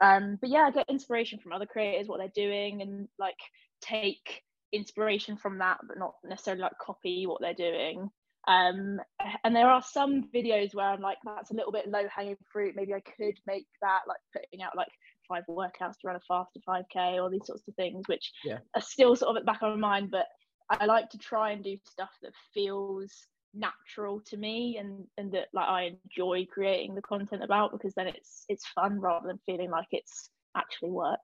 [0.00, 3.34] Um, but yeah, I get inspiration from other creators, what they're doing, and like
[3.80, 8.10] take inspiration from that, but not necessarily like copy what they're doing.
[8.48, 8.98] Um,
[9.44, 12.74] and there are some videos where I'm like, that's a little bit low hanging fruit.
[12.76, 14.88] Maybe I could make that, like putting out like
[15.28, 18.58] five workouts to run a faster 5K or these sorts of things, which yeah.
[18.74, 20.10] are still sort of at the back of my mind.
[20.10, 20.26] But
[20.70, 23.12] I like to try and do stuff that feels
[23.54, 28.06] natural to me and and that like I enjoy creating the content about because then
[28.06, 31.18] it's it's fun rather than feeling like it's actually work.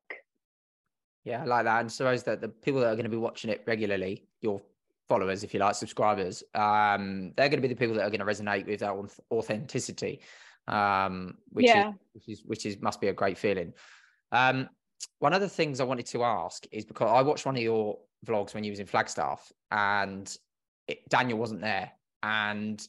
[1.24, 1.81] Yeah, I like that.
[1.81, 4.62] And suppose that the people that are going to be watching it regularly, your
[5.09, 8.21] followers, if you like, subscribers, um, they're going to be the people that are going
[8.21, 8.94] to resonate with that
[9.33, 10.21] authenticity,
[10.66, 11.88] um, which yeah.
[11.88, 13.73] is which is which is must be a great feeling.
[14.33, 14.68] Um,
[15.21, 17.99] one of the things I wanted to ask is because I watched one of your
[18.27, 20.35] vlogs when you was in Flagstaff, and
[20.87, 21.90] it, Daniel wasn't there,
[22.23, 22.87] and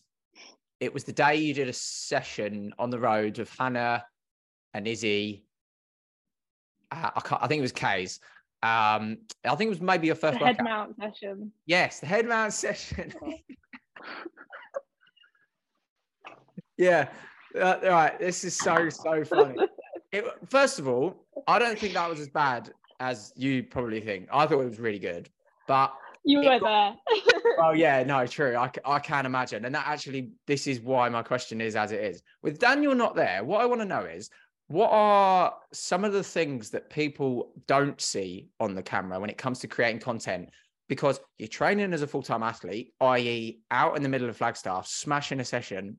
[0.80, 4.06] it was the day you did a session on the road with Hannah
[4.74, 5.46] and Izzy.
[6.92, 8.20] Uh, I, I, think it was Kay's,
[8.62, 11.54] um, I think it was maybe your first the head mount session.
[11.66, 13.14] Yes, the head mount session.
[16.78, 17.08] yeah.
[17.56, 18.20] Uh, all right.
[18.20, 19.56] This is so so funny.
[20.12, 24.28] It, first of all, I don't think that was as bad as you probably think.
[24.34, 25.30] I thought it was really good,
[25.68, 25.94] but
[26.24, 27.22] you were got, there.
[27.60, 28.56] oh yeah, no, true.
[28.56, 32.02] I, I can imagine, and that actually, this is why my question is as it
[32.02, 32.24] is.
[32.42, 34.32] With Daniel not there, what I want to know is
[34.70, 39.38] what are some of the things that people don't see on the camera when it
[39.38, 40.50] comes to creating content?
[40.88, 44.88] Because you're training as a full time athlete, i.e., out in the middle of Flagstaff,
[44.88, 45.98] smashing a session,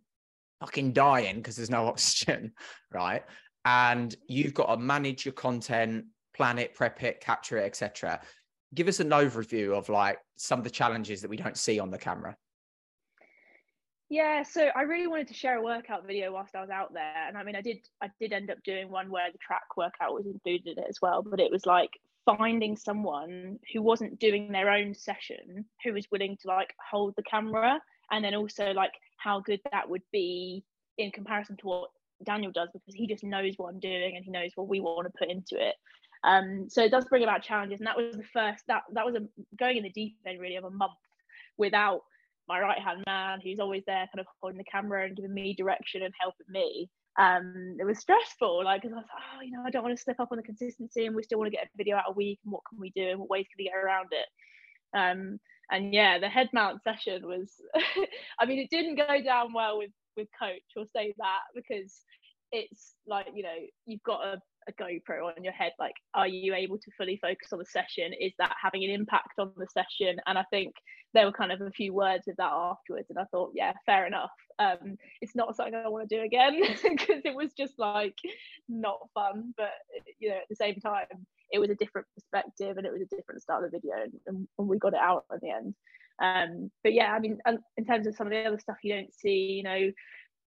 [0.61, 2.53] fucking dying because there's no oxygen,
[2.93, 3.25] right?
[3.65, 8.21] And you've got to manage your content, plan it, prep it, capture it, etc.
[8.73, 11.91] Give us an overview of like some of the challenges that we don't see on
[11.91, 12.37] the camera.
[14.11, 17.29] Yeah, so I really wanted to share a workout video whilst I was out there,
[17.29, 20.15] and I mean, I did, I did end up doing one where the track workout
[20.15, 21.23] was included in it as well.
[21.23, 21.91] But it was like
[22.27, 27.23] finding someone who wasn't doing their own session, who was willing to like hold the
[27.23, 30.65] camera, and then also like how good that would be
[30.99, 31.91] in comparison to what
[32.25, 35.07] Daniel does, because he just knows what I'm doing and he knows what we want
[35.07, 35.77] to put into it.
[36.25, 39.15] Um, so it does bring about challenges, and that was the first that that was
[39.15, 39.21] a
[39.57, 40.99] going in the deep end really of a month
[41.57, 42.01] without
[42.51, 45.55] my right hand man who's always there kind of holding the camera and giving me
[45.57, 48.65] direction and helping me um it was stressful.
[48.65, 50.37] Like because i was like oh you know i don't want to slip up on
[50.37, 52.63] the consistency and we still want to get a video out a week and what
[52.69, 54.29] can we do and what ways can we get around it?
[54.99, 55.39] Um
[55.71, 57.53] and yeah the head mount session was
[58.41, 62.03] i mean it didn't go down well with with coach or say that because
[62.53, 66.55] it's like you know you've got a a GoPro on your head, like, are you
[66.55, 68.13] able to fully focus on the session?
[68.19, 70.19] Is that having an impact on the session?
[70.27, 70.75] And I think
[71.15, 74.07] there were kind of a few words of that afterwards, and I thought, yeah, fair
[74.07, 74.31] enough.
[74.59, 78.15] Um, it's not something I want to do again because it was just like
[78.69, 79.71] not fun, but
[80.19, 81.07] you know, at the same time,
[81.51, 83.95] it was a different perspective and it was a different style of video,
[84.27, 85.75] and, and we got it out in the end.
[86.23, 87.39] Um, but yeah, I mean,
[87.79, 89.91] in terms of some of the other stuff you don't see, you know,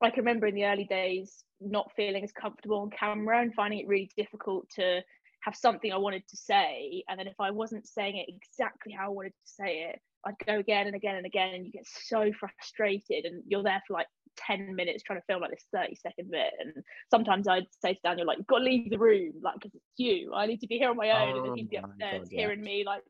[0.02, 3.80] I can remember in the early days not feeling as comfortable on camera and finding
[3.80, 5.02] it really difficult to
[5.42, 7.04] have something I wanted to say.
[7.08, 10.34] And then if I wasn't saying it exactly how I wanted to say it, I'd
[10.46, 13.94] go again and again and again, and you get so frustrated, and you're there for
[13.94, 16.52] like 10 minutes trying to film like this 30 second bit.
[16.60, 16.74] And
[17.12, 19.86] sometimes I'd say to Daniel, like, you've got to leave the room, like, because it's
[19.98, 20.34] you.
[20.34, 21.34] I need to be here on my own.
[21.34, 22.40] Oh, and then oh he'd be upstairs God, yeah.
[22.40, 23.04] hearing me like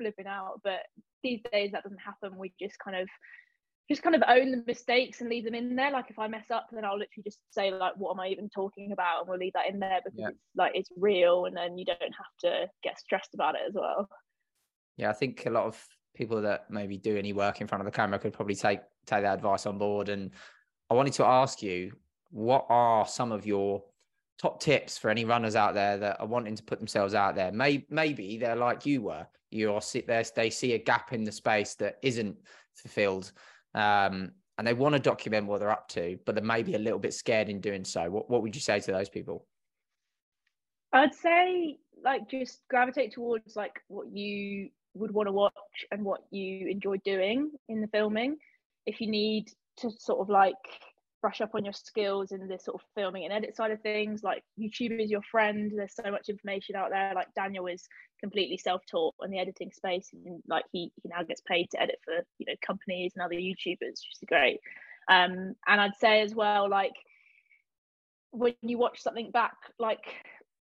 [0.00, 0.60] flipping out.
[0.62, 0.80] But
[1.22, 2.38] these days that doesn't happen.
[2.38, 3.08] We just kind of
[3.92, 5.90] just kind of own the mistakes and leave them in there.
[5.90, 8.48] Like if I mess up, then I'll literally just say like, "What am I even
[8.48, 10.28] talking about?" and we'll leave that in there because yeah.
[10.28, 13.74] it's like it's real, and then you don't have to get stressed about it as
[13.74, 14.08] well.
[14.96, 15.82] Yeah, I think a lot of
[16.14, 19.22] people that maybe do any work in front of the camera could probably take take
[19.22, 20.08] that advice on board.
[20.08, 20.30] And
[20.90, 21.92] I wanted to ask you,
[22.30, 23.82] what are some of your
[24.40, 27.52] top tips for any runners out there that are wanting to put themselves out there?
[27.52, 29.26] Maybe, maybe they're like you were.
[29.50, 32.36] You are sit there, they see a gap in the space that isn't
[32.74, 33.32] fulfilled.
[33.74, 36.98] Um, and they want to document what they're up to, but they're maybe a little
[36.98, 38.10] bit scared in doing so.
[38.10, 39.46] What what would you say to those people?
[40.92, 45.52] I'd say like just gravitate towards like what you would want to watch
[45.90, 48.36] and what you enjoy doing in the filming.
[48.86, 50.54] If you need to sort of like
[51.22, 54.22] brush up on your skills in this sort of filming and edit side of things,
[54.22, 55.72] like YouTube is your friend.
[55.74, 57.12] There's so much information out there.
[57.14, 57.88] Like Daniel is
[58.20, 61.96] completely self-taught in the editing space, and like he, he now gets paid to edit
[62.04, 64.60] for you know companies and other YouTubers, which is great.
[65.08, 66.92] Um, and I'd say as well, like
[68.32, 70.04] when you watch something back, like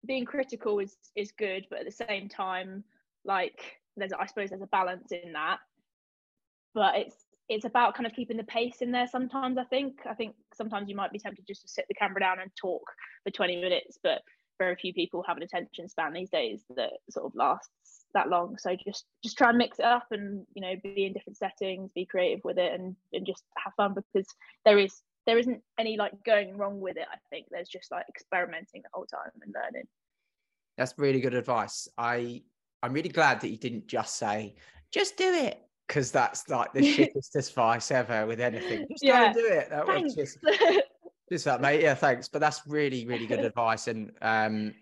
[0.07, 2.83] being critical is is good, but at the same time,
[3.25, 3.61] like
[3.97, 5.59] there's I suppose there's a balance in that.
[6.75, 7.15] But it's
[7.49, 10.01] it's about kind of keeping the pace in there sometimes, I think.
[10.09, 12.83] I think sometimes you might be tempted just to sit the camera down and talk
[13.25, 14.21] for 20 minutes, but
[14.59, 18.57] very few people have an attention span these days that sort of lasts that long.
[18.59, 21.91] So just just try and mix it up and you know be in different settings,
[21.95, 24.27] be creative with it and and just have fun because
[24.65, 27.07] there is there isn't any like going wrong with it.
[27.11, 29.87] I think there's just like experimenting the whole time and learning.
[30.77, 31.89] That's really good advice.
[31.97, 32.43] I
[32.83, 34.55] I'm really glad that you didn't just say,
[34.91, 35.61] just do it.
[35.88, 38.87] Because that's like the shittest advice ever with anything.
[38.90, 39.33] Just yeah.
[39.33, 39.70] do it.
[39.70, 40.38] That was just,
[41.33, 41.81] just that, mate.
[41.81, 42.29] Yeah, thanks.
[42.29, 43.88] But that's really, really good advice.
[43.88, 44.74] And um,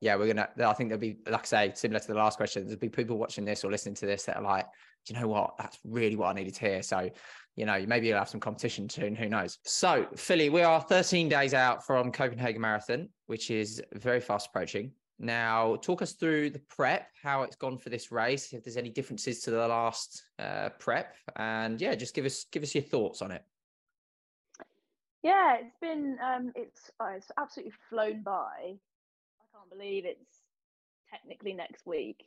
[0.00, 0.48] yeah, we're gonna.
[0.58, 2.64] I think there'll be, like I say, similar to the last question.
[2.64, 4.66] There'll be people watching this or listening to this that are like,
[5.06, 5.56] do you know what?
[5.58, 6.82] That's really what I needed to hear.
[6.82, 7.10] So,
[7.56, 9.14] you know, maybe you'll have some competition soon.
[9.14, 9.58] Who knows?
[9.64, 14.92] So, Philly, we are 13 days out from Copenhagen Marathon, which is very fast approaching.
[15.24, 18.90] Now, talk us through the prep, how it's gone for this race, if there's any
[18.90, 23.22] differences to the last uh, prep, and yeah, just give us give us your thoughts
[23.22, 23.42] on it.
[25.22, 28.52] Yeah, it's been um, it's oh, it's absolutely flown by.
[28.60, 30.42] I can't believe it's
[31.10, 32.24] technically next week,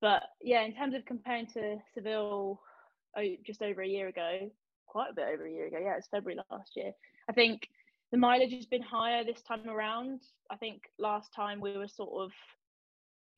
[0.00, 2.60] but yeah, in terms of comparing to Seville,
[3.16, 4.50] oh, just over a year ago,
[4.88, 5.78] quite a bit over a year ago.
[5.80, 6.90] Yeah, it's February last year.
[7.28, 7.68] I think
[8.12, 10.20] the mileage has been higher this time around.
[10.50, 12.32] I think last time we were sort of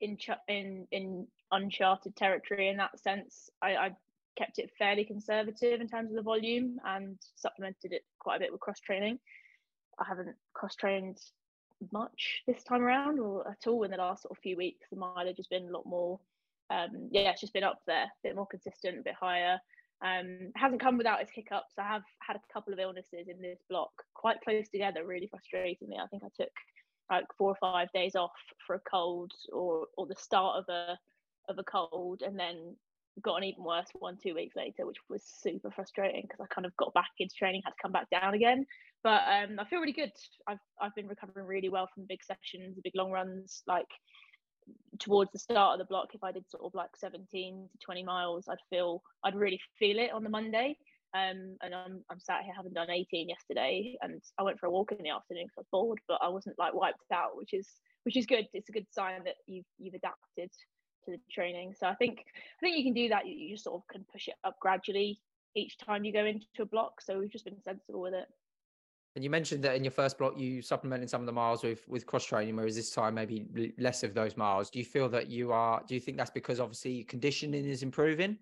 [0.01, 3.49] in ch- in in uncharted territory in that sense.
[3.61, 3.95] I, I
[4.37, 8.51] kept it fairly conservative in terms of the volume and supplemented it quite a bit
[8.51, 9.17] with cross training.
[9.97, 11.19] I haven't cross trained
[11.93, 14.87] much this time around or at all in the last sort of few weeks.
[14.91, 16.19] The mileage has been a lot more
[16.69, 19.57] um yeah, it's just been up there, a bit more consistent, a bit higher.
[20.03, 21.73] Um, hasn't come without its hiccups.
[21.79, 25.89] I have had a couple of illnesses in this block, quite close together, really frustrating
[25.89, 25.97] me.
[25.97, 26.51] I think I took
[27.09, 28.31] like four or five days off
[28.65, 30.97] for a cold or or the start of a
[31.49, 32.75] of a cold, and then
[33.21, 36.65] got an even worse one two weeks later, which was super frustrating because I kind
[36.65, 38.65] of got back into training, had to come back down again.
[39.03, 40.11] But um, I feel really good.
[40.47, 43.87] I've I've been recovering really well from big sessions, big long runs, like
[44.99, 48.03] towards the start of the block, if I did sort of like 17 to 20
[48.03, 50.77] miles, I'd feel I'd really feel it on the Monday.
[51.13, 54.71] Um, and I'm I'm sat here having done 18 yesterday, and I went for a
[54.71, 57.53] walk in the afternoon because I was bored, but I wasn't like wiped out, which
[57.53, 57.69] is
[58.03, 58.47] which is good.
[58.53, 60.51] It's a good sign that you've you've adapted
[61.05, 61.73] to the training.
[61.79, 63.25] So I think I think you can do that.
[63.25, 65.19] You, you just sort of can push it up gradually
[65.55, 67.01] each time you go into a block.
[67.01, 68.27] So we've just been sensible with it.
[69.15, 71.87] And you mentioned that in your first block, you supplemented some of the miles with
[71.87, 74.69] with cross training, whereas this time maybe less of those miles.
[74.69, 75.81] Do you feel that you are?
[75.87, 78.37] Do you think that's because obviously conditioning is improving?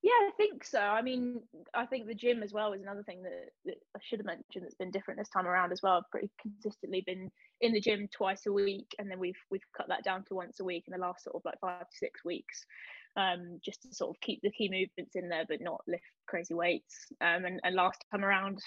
[0.00, 0.78] Yeah, I think so.
[0.78, 1.40] I mean,
[1.74, 4.64] I think the gym as well is another thing that, that I should have mentioned
[4.64, 5.98] that's been different this time around as well.
[5.98, 9.88] I've pretty consistently been in the gym twice a week, and then we've we've cut
[9.88, 12.24] that down to once a week in the last sort of like five to six
[12.24, 12.64] weeks,
[13.16, 16.54] um, just to sort of keep the key movements in there, but not lift crazy
[16.54, 17.08] weights.
[17.20, 18.62] Um, and, and last time around,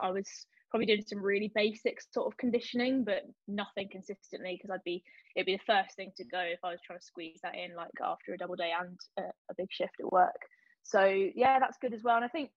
[0.00, 0.28] I was
[0.70, 5.02] probably doing some really basic sort of conditioning, but nothing consistently because I'd be
[5.36, 7.76] it'd be the first thing to go if I was trying to squeeze that in
[7.76, 10.40] like after a double day and a, a big shift at work.
[10.82, 12.16] So yeah, that's good as well.
[12.16, 12.50] And I think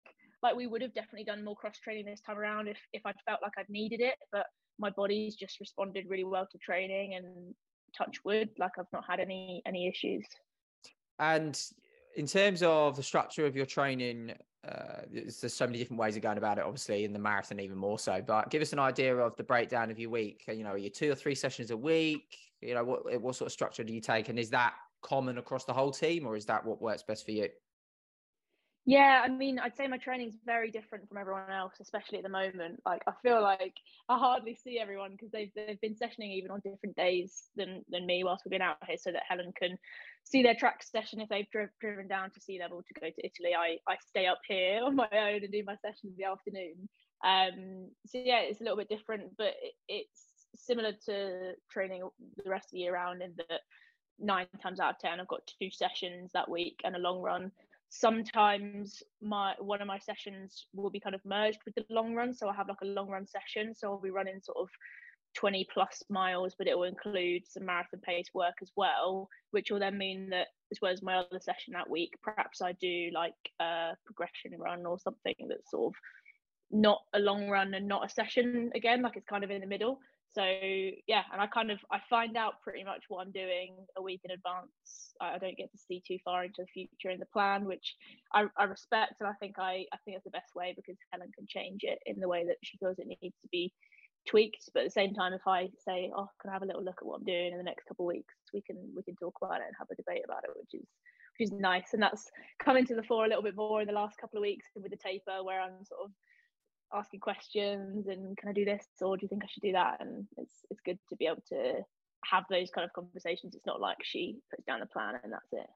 [0.43, 3.15] like we would have definitely done more cross training this time around if if I'd
[3.25, 4.47] felt like I'd needed it, but
[4.79, 7.53] my body's just responded really well to training and
[7.97, 10.25] touch wood, like I've not had any any issues.
[11.19, 11.59] And
[12.15, 14.33] in terms of the structure of your training
[14.67, 17.77] uh, there's so many different ways of going about it, obviously, in the marathon, even
[17.77, 18.21] more so.
[18.25, 20.43] But give us an idea of the breakdown of your week.
[20.47, 22.37] You know, your two or three sessions a week.
[22.61, 25.65] You know, what what sort of structure do you take, and is that common across
[25.65, 27.49] the whole team, or is that what works best for you?
[28.85, 32.23] Yeah, I mean, I'd say my training is very different from everyone else, especially at
[32.23, 32.79] the moment.
[32.85, 33.73] Like, I feel like
[34.07, 38.05] I hardly see everyone because they've they've been sessioning even on different days than than
[38.05, 39.77] me whilst we've been out here, so that Helen can
[40.29, 43.25] see their track session if they've dri- driven down to sea level to go to
[43.25, 43.55] Italy.
[43.57, 46.89] I I stay up here on my own and do my session in the afternoon.
[47.23, 50.23] Um, so yeah, it's a little bit different, but it, it's
[50.55, 52.07] similar to training
[52.43, 53.61] the rest of the year round in that
[54.19, 57.51] nine times out of ten I've got two sessions that week and a long run
[57.89, 62.33] sometimes my one of my sessions will be kind of merged with the long run
[62.33, 64.67] so i have like a long run session so i'll be running sort of
[65.37, 69.79] 20 plus miles but it will include some marathon pace work as well which will
[69.79, 73.33] then mean that as well as my other session that week perhaps i do like
[73.61, 75.95] a progression run or something that's sort of
[76.71, 79.67] not a long run and not a session again like it's kind of in the
[79.67, 79.99] middle.
[80.29, 84.01] So yeah and i kind of i find out pretty much what i'm doing a
[84.01, 85.15] week in advance.
[85.21, 87.95] I, don't get to see too far into the future in the plan which
[88.33, 91.31] I, I respect and i think i i think it's the best way because helen
[91.35, 93.73] can change it in the way that she feels it needs to be
[94.27, 96.83] tweaked but at the same time if i say oh can i have a little
[96.83, 99.15] look at what i'm doing in the next couple of weeks we can we can
[99.15, 100.87] talk about it and have a debate about it which is
[101.37, 102.29] which is nice and that's
[102.63, 104.91] coming to the fore a little bit more in the last couple of weeks with
[104.91, 106.11] the taper where i'm sort of
[106.93, 109.97] asking questions and can I do this or do you think I should do that?
[109.99, 111.81] And it's it's good to be able to
[112.25, 113.55] have those kind of conversations.
[113.55, 115.67] It's not like she puts down the plan and that's it.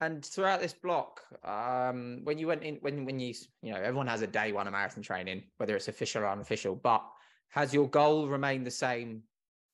[0.00, 4.06] And throughout this block, um, when you went in, when when you you know everyone
[4.06, 7.04] has a day one of marathon training, whether it's official or unofficial, but
[7.48, 9.22] has your goal remained the same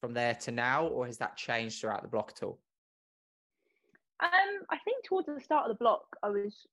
[0.01, 2.59] from there to now, or has that changed throughout the block at all?
[4.23, 6.67] Um, I think towards the start of the block, I was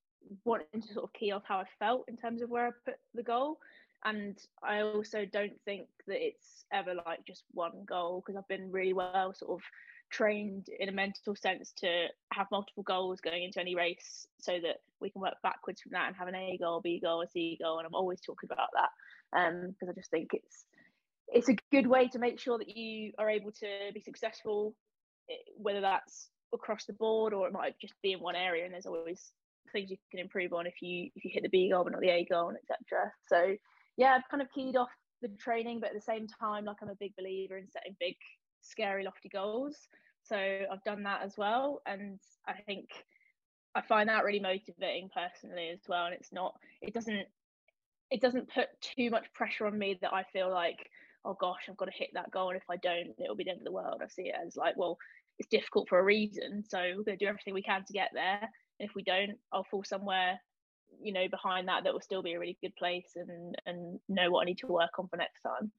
[0.46, 2.96] wanting to sort of key off how I felt in terms of where I put
[3.14, 3.58] the goal.
[4.04, 8.72] And I also don't think that it's ever like just one goal because I've been
[8.72, 9.62] really well sort of
[10.12, 14.82] trained in a mental sense to have multiple goals going into any race so that
[15.00, 17.58] we can work backwards from that and have an A goal, B goal, a C
[17.62, 17.78] goal.
[17.78, 20.66] And I'm always talking about that um, because I just think it's
[21.32, 24.76] it's a good way to make sure that you are able to be successful,
[25.30, 28.66] eh, whether that's across the board or it might just be in one area.
[28.66, 29.32] And there's always
[29.72, 32.02] things you can improve on if you if you hit the B goal but not
[32.02, 33.12] the A goal, etc.
[33.28, 33.56] So
[33.98, 34.90] yeah, I've kind of keyed off
[35.22, 38.16] the training, but at the same time, like I'm a big believer in setting big,
[38.62, 39.78] scary, lofty goals.
[40.24, 42.90] So I've done that as well, and I think
[43.76, 46.06] I find that really motivating personally as well.
[46.06, 47.26] And it's not, it doesn't,
[48.10, 50.90] it doesn't put too much pressure on me that I feel like,
[51.26, 53.52] oh gosh, I've got to hit that goal, and if I don't, it'll be the
[53.52, 54.02] end of the world.
[54.04, 54.98] I see it as like, well,
[55.40, 58.10] it's difficult for a reason, so we're going to do everything we can to get
[58.14, 58.40] there
[58.80, 60.40] And if we don't, I'll fall somewhere,
[61.02, 64.32] you know, behind that that will still be a really good place and and know
[64.32, 65.72] what I need to work on for next time.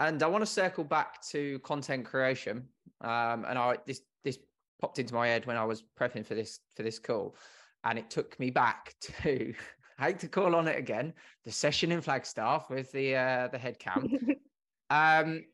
[0.00, 2.68] And I want to circle back to content creation.
[3.00, 4.38] Um, and I this this
[4.80, 7.36] popped into my head when I was prepping for this for this call,
[7.84, 9.54] and it took me back to
[9.98, 11.12] hate to call on it again
[11.44, 14.08] the session in Flagstaff with the uh, the head cam.
[14.90, 15.44] um,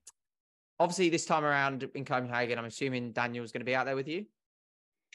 [0.78, 4.08] obviously, this time around in Copenhagen, I'm assuming Daniel's going to be out there with
[4.08, 4.26] you.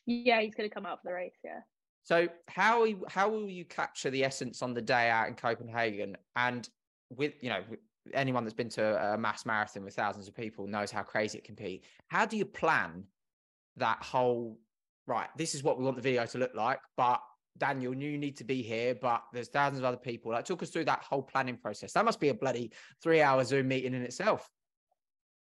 [0.05, 1.37] Yeah, he's going to come out for the race.
[1.43, 1.59] Yeah.
[2.03, 6.17] So how how will you capture the essence on the day out in Copenhagen?
[6.35, 6.67] And
[7.09, 7.61] with you know
[8.13, 11.43] anyone that's been to a mass marathon with thousands of people knows how crazy it
[11.43, 11.83] can be.
[12.07, 13.03] How do you plan
[13.77, 14.57] that whole
[15.05, 15.27] right?
[15.37, 17.21] This is what we want the video to look like, but
[17.57, 20.31] Daniel, knew you need to be here, but there's thousands of other people.
[20.31, 21.91] Like, talk us through that whole planning process.
[21.93, 22.71] That must be a bloody
[23.03, 24.49] three-hour Zoom meeting in itself.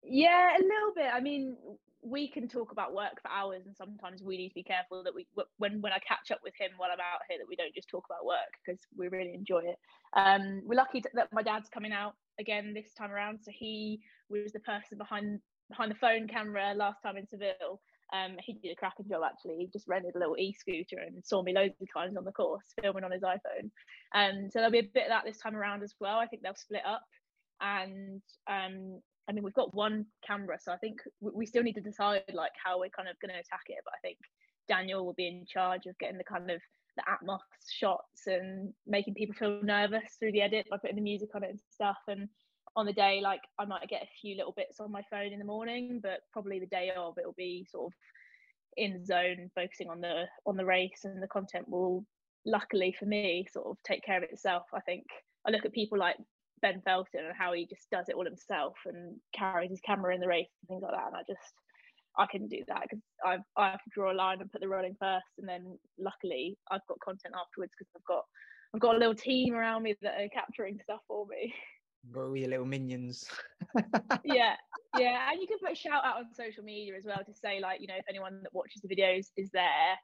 [0.03, 1.11] Yeah, a little bit.
[1.13, 1.57] I mean,
[2.01, 5.13] we can talk about work for hours and sometimes we need to be careful that
[5.13, 5.27] we
[5.57, 7.89] when when i catch up with him while i'm out here that we don't just
[7.89, 9.77] talk about work because we really enjoy it
[10.15, 14.51] um, we're lucky that my dad's coming out again this time around so he was
[14.51, 15.39] the person behind
[15.69, 17.81] behind the phone camera last time in seville
[18.13, 19.57] um, he did a cracking job actually.
[19.57, 22.63] He just rented a little e-scooter and saw me loads of times on the course
[22.81, 23.69] filming on his iPhone.
[24.15, 26.17] Um, so there'll be a bit of that this time around as well.
[26.17, 27.03] I think they'll split up,
[27.61, 31.81] and um, I mean, we've got one camera, so I think we still need to
[31.81, 33.79] decide like how we're kind of going to attack it.
[33.83, 34.17] But I think
[34.69, 36.61] Daniel will be in charge of getting the kind of
[36.95, 37.39] the atmos
[37.69, 41.51] shots and making people feel nervous through the edit by putting the music on it
[41.51, 41.97] and stuff.
[42.07, 42.29] And
[42.77, 45.39] on the day, like I might get a few little bits on my phone in
[45.39, 47.97] the morning, but probably the day of it'll be sort of
[48.77, 52.05] in zone, focusing on the on the race, and the content will,
[52.45, 54.67] luckily for me, sort of take care of itself.
[54.73, 55.05] I think
[55.45, 56.17] I look at people like
[56.61, 60.21] Ben Felton and how he just does it all himself and carries his camera in
[60.21, 61.07] the race and things like that.
[61.07, 61.53] And I just,
[62.17, 64.67] I couldn't do that because I I have to draw a line and put the
[64.69, 68.25] running first, and then luckily I've got content afterwards because I've got
[68.75, 71.55] I've got a little team around me that are capturing stuff for me.
[72.11, 73.25] Got all your little minions.
[74.23, 74.55] yeah,
[74.97, 77.59] yeah, and you can put a shout out on social media as well to say
[77.59, 79.95] like you know if anyone that watches the videos is there,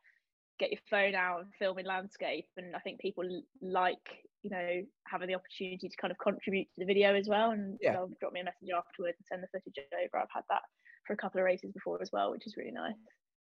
[0.60, 2.46] get your phone out and film in landscape.
[2.58, 3.24] And I think people
[3.62, 7.52] like you know having the opportunity to kind of contribute to the video as well.
[7.52, 7.94] And yeah.
[7.94, 10.22] they'll drop me a message afterwards and send the footage over.
[10.22, 10.62] I've had that
[11.08, 12.96] for a couple of races before as well, which is really nice.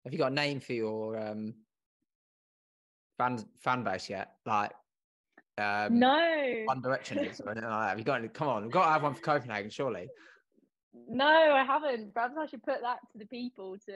[0.04, 1.54] Have you got a name for your um,
[3.18, 4.32] fan fan base yet?
[4.46, 4.72] Like
[5.58, 7.88] um, no One Direction is or anything like that.
[7.90, 8.28] Have you got any?
[8.28, 10.08] Come on, we've got to have one for Copenhagen, surely.
[11.08, 12.14] No, I haven't.
[12.14, 13.92] Perhaps I should put that to the people to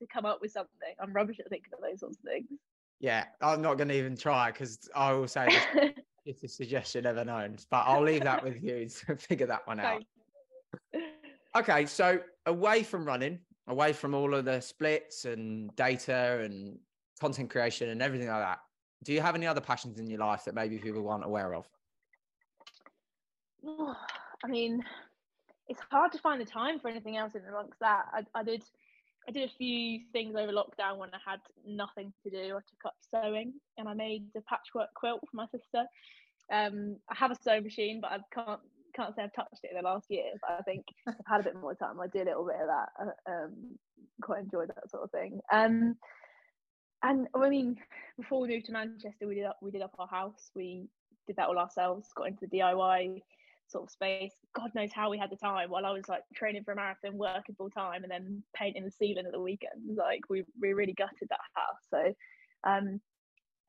[0.00, 0.94] to come up with something.
[1.00, 2.46] I'm rubbish at thinking of those sorts of things.
[3.00, 5.48] Yeah, I'm not going to even try because I will say
[6.26, 7.56] it's a suggestion ever known.
[7.70, 10.02] But I'll leave that with you to figure that one out.
[11.56, 13.38] Okay, so away from running,
[13.68, 16.78] away from all of the splits and data and
[17.20, 18.58] content creation and everything like that,
[19.04, 21.68] do you have any other passions in your life that maybe people weren't aware of?
[24.44, 24.82] I mean,
[25.68, 28.04] it's hard to find the time for anything else in amongst that.
[28.12, 28.62] I, I did
[29.28, 32.56] I did a few things over lockdown when I had nothing to do.
[32.56, 35.84] I took up sewing and I made a patchwork quilt for my sister.
[36.50, 38.60] Um, I have a sewing machine, but I can't
[38.96, 40.32] can't say I've touched it in the last year.
[40.40, 42.00] But I think I've had a bit more time.
[42.00, 42.88] I did a little bit of that.
[42.98, 43.78] Uh, um,
[44.22, 45.40] quite enjoyed that sort of thing.
[45.52, 45.96] Um,
[47.02, 47.76] and I mean,
[48.16, 50.50] before we moved to Manchester, we did up we did up our house.
[50.54, 50.88] We
[51.26, 52.08] did that all ourselves.
[52.16, 53.20] Got into the DIY
[53.68, 54.32] sort of space.
[54.54, 57.18] God knows how we had the time while I was like training for a marathon,
[57.18, 59.96] working full time, and then painting the ceiling at the weekends.
[59.96, 61.86] Like we we really gutted that house.
[61.90, 62.14] So
[62.64, 63.00] um,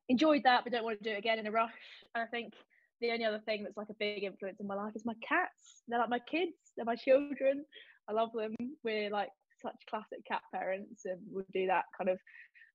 [0.08, 1.70] enjoyed that, but don't want to do it again in a rush.
[2.14, 2.54] And I think
[3.00, 5.82] the only other thing that's like a big influence in my life is my cats.
[5.88, 6.56] They're like my kids.
[6.76, 7.64] They're my children.
[8.08, 8.54] I love them.
[8.82, 9.30] We're like
[9.62, 12.18] such classic cat parents, and we'll do that kind of.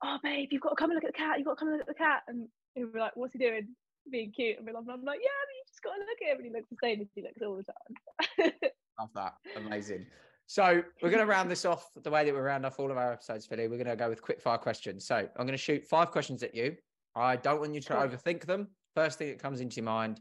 [0.08, 1.38] Oh, babe, you've got to come and look at the cat.
[1.38, 2.22] You've got to come and look at the cat.
[2.28, 3.70] And we're like, what's he doing?
[4.12, 4.58] Being cute.
[4.58, 6.46] And we're like, I'm like, yeah, but you just got to look at him and
[6.46, 8.52] he looks the same as he looks all the time.
[9.00, 9.34] Love that.
[9.58, 10.06] Amazing.
[10.46, 12.98] So we're going to round this off the way that we round off all of
[12.98, 13.68] our episodes, Philly.
[13.68, 15.08] We're going to go with quick fire questions.
[15.08, 16.76] So I'm going to shoot five questions at you.
[17.16, 18.04] I don't want you to cool.
[18.04, 18.68] overthink them.
[18.94, 20.20] First thing that comes into your mind,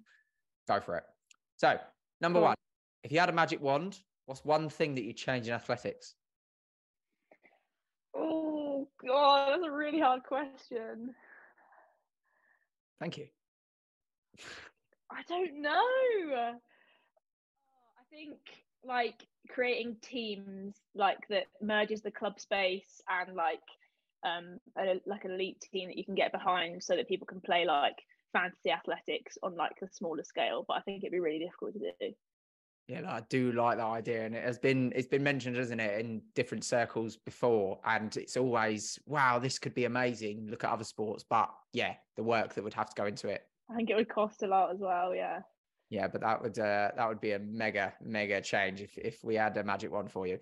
[0.66, 1.04] go for it.
[1.58, 1.76] So
[2.22, 2.48] number cool.
[2.48, 2.56] one,
[3.02, 6.14] if you had a magic wand, what's one thing that you change in athletics?
[9.04, 11.14] Oh God, that's a really hard question.
[13.00, 13.26] Thank you.
[15.10, 15.70] I don't know.
[15.70, 16.54] I
[18.10, 18.38] think
[18.86, 23.60] like creating teams like that merges the club space and like
[24.24, 27.40] um a, like an elite team that you can get behind so that people can
[27.40, 27.96] play like
[28.32, 31.78] fantasy athletics on like a smaller scale but i think it'd be really difficult to
[31.78, 32.14] do
[32.86, 36.00] yeah i do like that idea and it has been it's been mentioned isn't it
[36.00, 40.84] in different circles before and it's always wow this could be amazing look at other
[40.84, 43.96] sports but yeah the work that would have to go into it I think it
[43.96, 45.14] would cost a lot as well.
[45.14, 45.40] Yeah.
[45.90, 49.36] Yeah, but that would uh, that would be a mega mega change if if we
[49.36, 50.38] had a magic wand for you.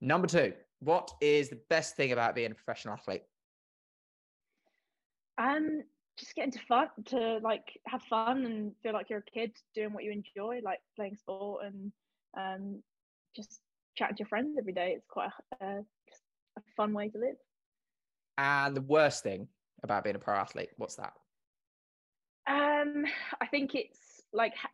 [0.00, 3.22] Number two, what is the best thing about being a professional athlete?
[5.38, 5.82] Um,
[6.18, 9.92] just getting to fun to like have fun and feel like you're a kid doing
[9.92, 11.92] what you enjoy, like playing sport and
[12.36, 12.82] um,
[13.34, 13.60] just
[13.96, 14.94] chatting to your friends every day.
[14.96, 15.80] It's quite a, uh,
[16.56, 17.36] a fun way to live.
[18.38, 19.48] And the worst thing
[19.82, 21.12] about being a pro athlete, what's that?
[22.46, 23.04] Um,
[23.40, 24.70] I think it's like ha-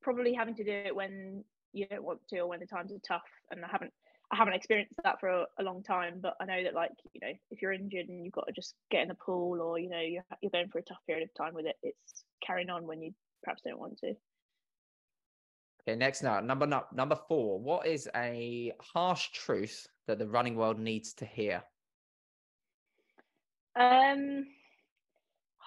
[0.00, 2.98] probably having to do it when you don't want to or when the times are
[3.06, 3.22] tough.
[3.50, 3.92] And I haven't
[4.32, 7.20] I haven't experienced that for a, a, long time, but I know that like you
[7.20, 9.88] know if you're injured and you've got to just get in the pool or you
[9.88, 12.86] know you're you're going for a tough period of time with it, it's carrying on
[12.86, 13.12] when you
[13.42, 14.14] perhaps don't want to.
[15.82, 17.58] Okay, next now number number four.
[17.58, 21.62] What is a harsh truth that the running world needs to hear?
[23.74, 24.46] Um,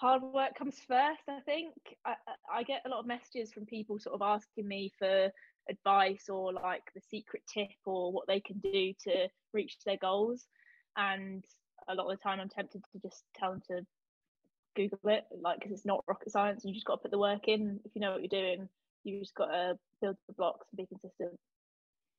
[0.03, 1.74] hard work comes first i think
[2.05, 2.16] I,
[2.51, 5.30] I get a lot of messages from people sort of asking me for
[5.70, 10.47] advice or like the secret tip or what they can do to reach their goals
[10.97, 11.43] and
[11.88, 13.86] a lot of the time i'm tempted to just tell them to
[14.76, 17.47] google it like because it's not rocket science you just got to put the work
[17.47, 18.68] in if you know what you're doing
[19.03, 21.39] you just got to build the blocks and be consistent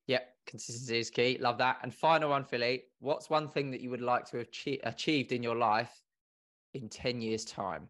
[0.07, 1.37] Yep, consistency is key.
[1.39, 1.79] Love that.
[1.81, 2.83] And final one, Philly.
[2.99, 4.47] What's one thing that you would like to have
[4.83, 5.99] achieved in your life
[6.73, 7.89] in 10 years' time?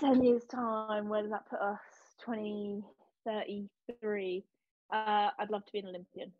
[0.00, 1.78] 10 years' time, where does that put us?
[3.26, 4.44] 2033.
[4.92, 6.32] Uh, I'd love to be an Olympian.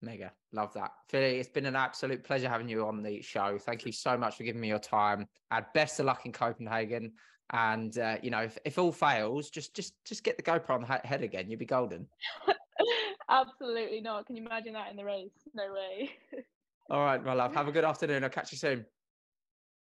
[0.00, 0.32] Mega.
[0.52, 0.92] Love that.
[1.08, 3.58] Philly, it's been an absolute pleasure having you on the show.
[3.58, 5.28] Thank you so much for giving me your time.
[5.50, 7.12] And best of luck in Copenhagen.
[7.52, 10.80] And uh, you know, if, if all fails, just just just get the GoPro on
[10.80, 11.50] the head again.
[11.50, 12.08] You'll be golden.
[13.28, 14.26] Absolutely not.
[14.26, 15.30] Can you imagine that in the race?
[15.54, 16.10] No way.
[16.90, 17.54] All right, my love.
[17.54, 18.24] Have a good afternoon.
[18.24, 18.84] I'll catch you soon.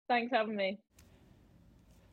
[0.08, 0.80] Thanks for having me.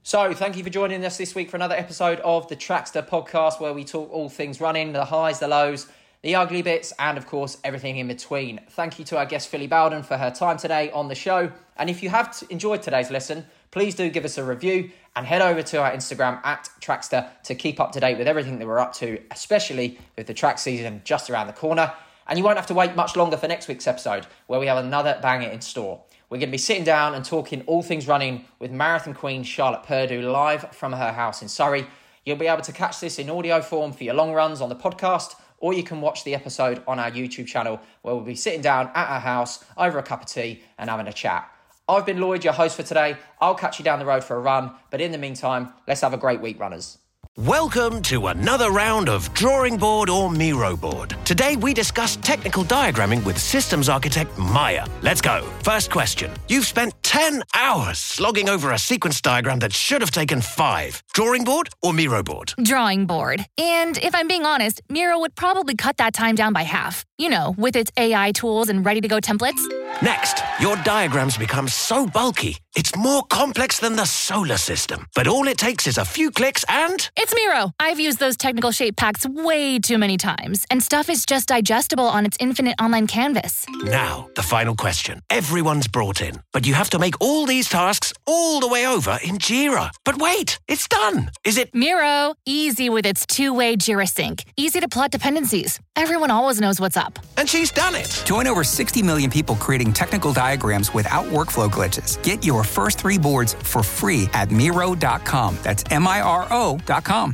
[0.03, 3.61] So, thank you for joining us this week for another episode of the Trackstaa podcast,
[3.61, 5.87] where we talk all things running, the highs, the lows,
[6.23, 8.61] the ugly bits, and of course, everything in between.
[8.71, 11.53] Thank you to our guest, Philly Bowden, for her time today on the show.
[11.77, 15.43] And if you have enjoyed today's listen, please do give us a review and head
[15.43, 18.79] over to our Instagram at Trackstaa to keep up to date with everything that we're
[18.79, 21.93] up to, especially with the track season just around the corner.
[22.27, 24.83] And you won't have to wait much longer for next week's episode, where we have
[24.83, 26.01] another banger in store.
[26.31, 29.85] We're going to be sitting down and talking all things running with marathon queen Charlotte
[29.85, 31.87] Purdue live from her house in Surrey.
[32.27, 34.77] You'll be able to catch this in audio form for your long runs on the
[34.77, 38.61] podcast, or you can watch the episode on our YouTube channel where we'll be sitting
[38.61, 41.51] down at our house over a cup of tea and having a chat.
[41.89, 43.17] I've been Lloyd, your host for today.
[43.41, 46.13] I'll catch you down the road for a run, but in the meantime, let's have
[46.13, 46.99] a great week, runners.
[47.47, 51.15] Welcome to another round of Drawing Board or Miro Board.
[51.25, 54.85] Today we discuss technical diagramming with systems architect Maya.
[55.03, 55.43] Let's go.
[55.63, 56.33] First question.
[56.49, 61.01] You've spent 10 hours slogging over a sequence diagram that should have taken five.
[61.15, 62.55] Drawing board or Miro board?
[62.61, 63.47] Drawing board.
[63.57, 67.05] And if I'm being honest, Miro would probably cut that time down by half.
[67.19, 69.65] You know, with its AI tools and ready to go templates.
[70.03, 75.07] Next, your diagrams become so bulky, it's more complex than the solar system.
[75.15, 77.11] But all it takes is a few clicks and.
[77.17, 77.73] It's Miro.
[77.81, 82.05] I've used those technical shape packs way too many times, and stuff is just digestible
[82.07, 83.67] on its infinite online canvas.
[83.83, 85.21] Now, the final question.
[85.31, 89.19] Everyone's brought in, but you have to make all these tasks all the way over
[89.25, 89.91] in Jira.
[90.05, 91.31] But wait, it's done.
[91.45, 91.75] Is it.
[91.75, 95.81] Miro, easy with its two way Jira sync, easy to plot dependencies.
[95.97, 97.19] Everyone always knows what's up.
[97.37, 98.23] And she's done it.
[98.25, 102.23] Join over 60 million people creating technical diagrams without workflow glitches.
[102.23, 105.59] Get your first three boards for free at Miro.com.
[105.63, 107.19] That's M I R O.com.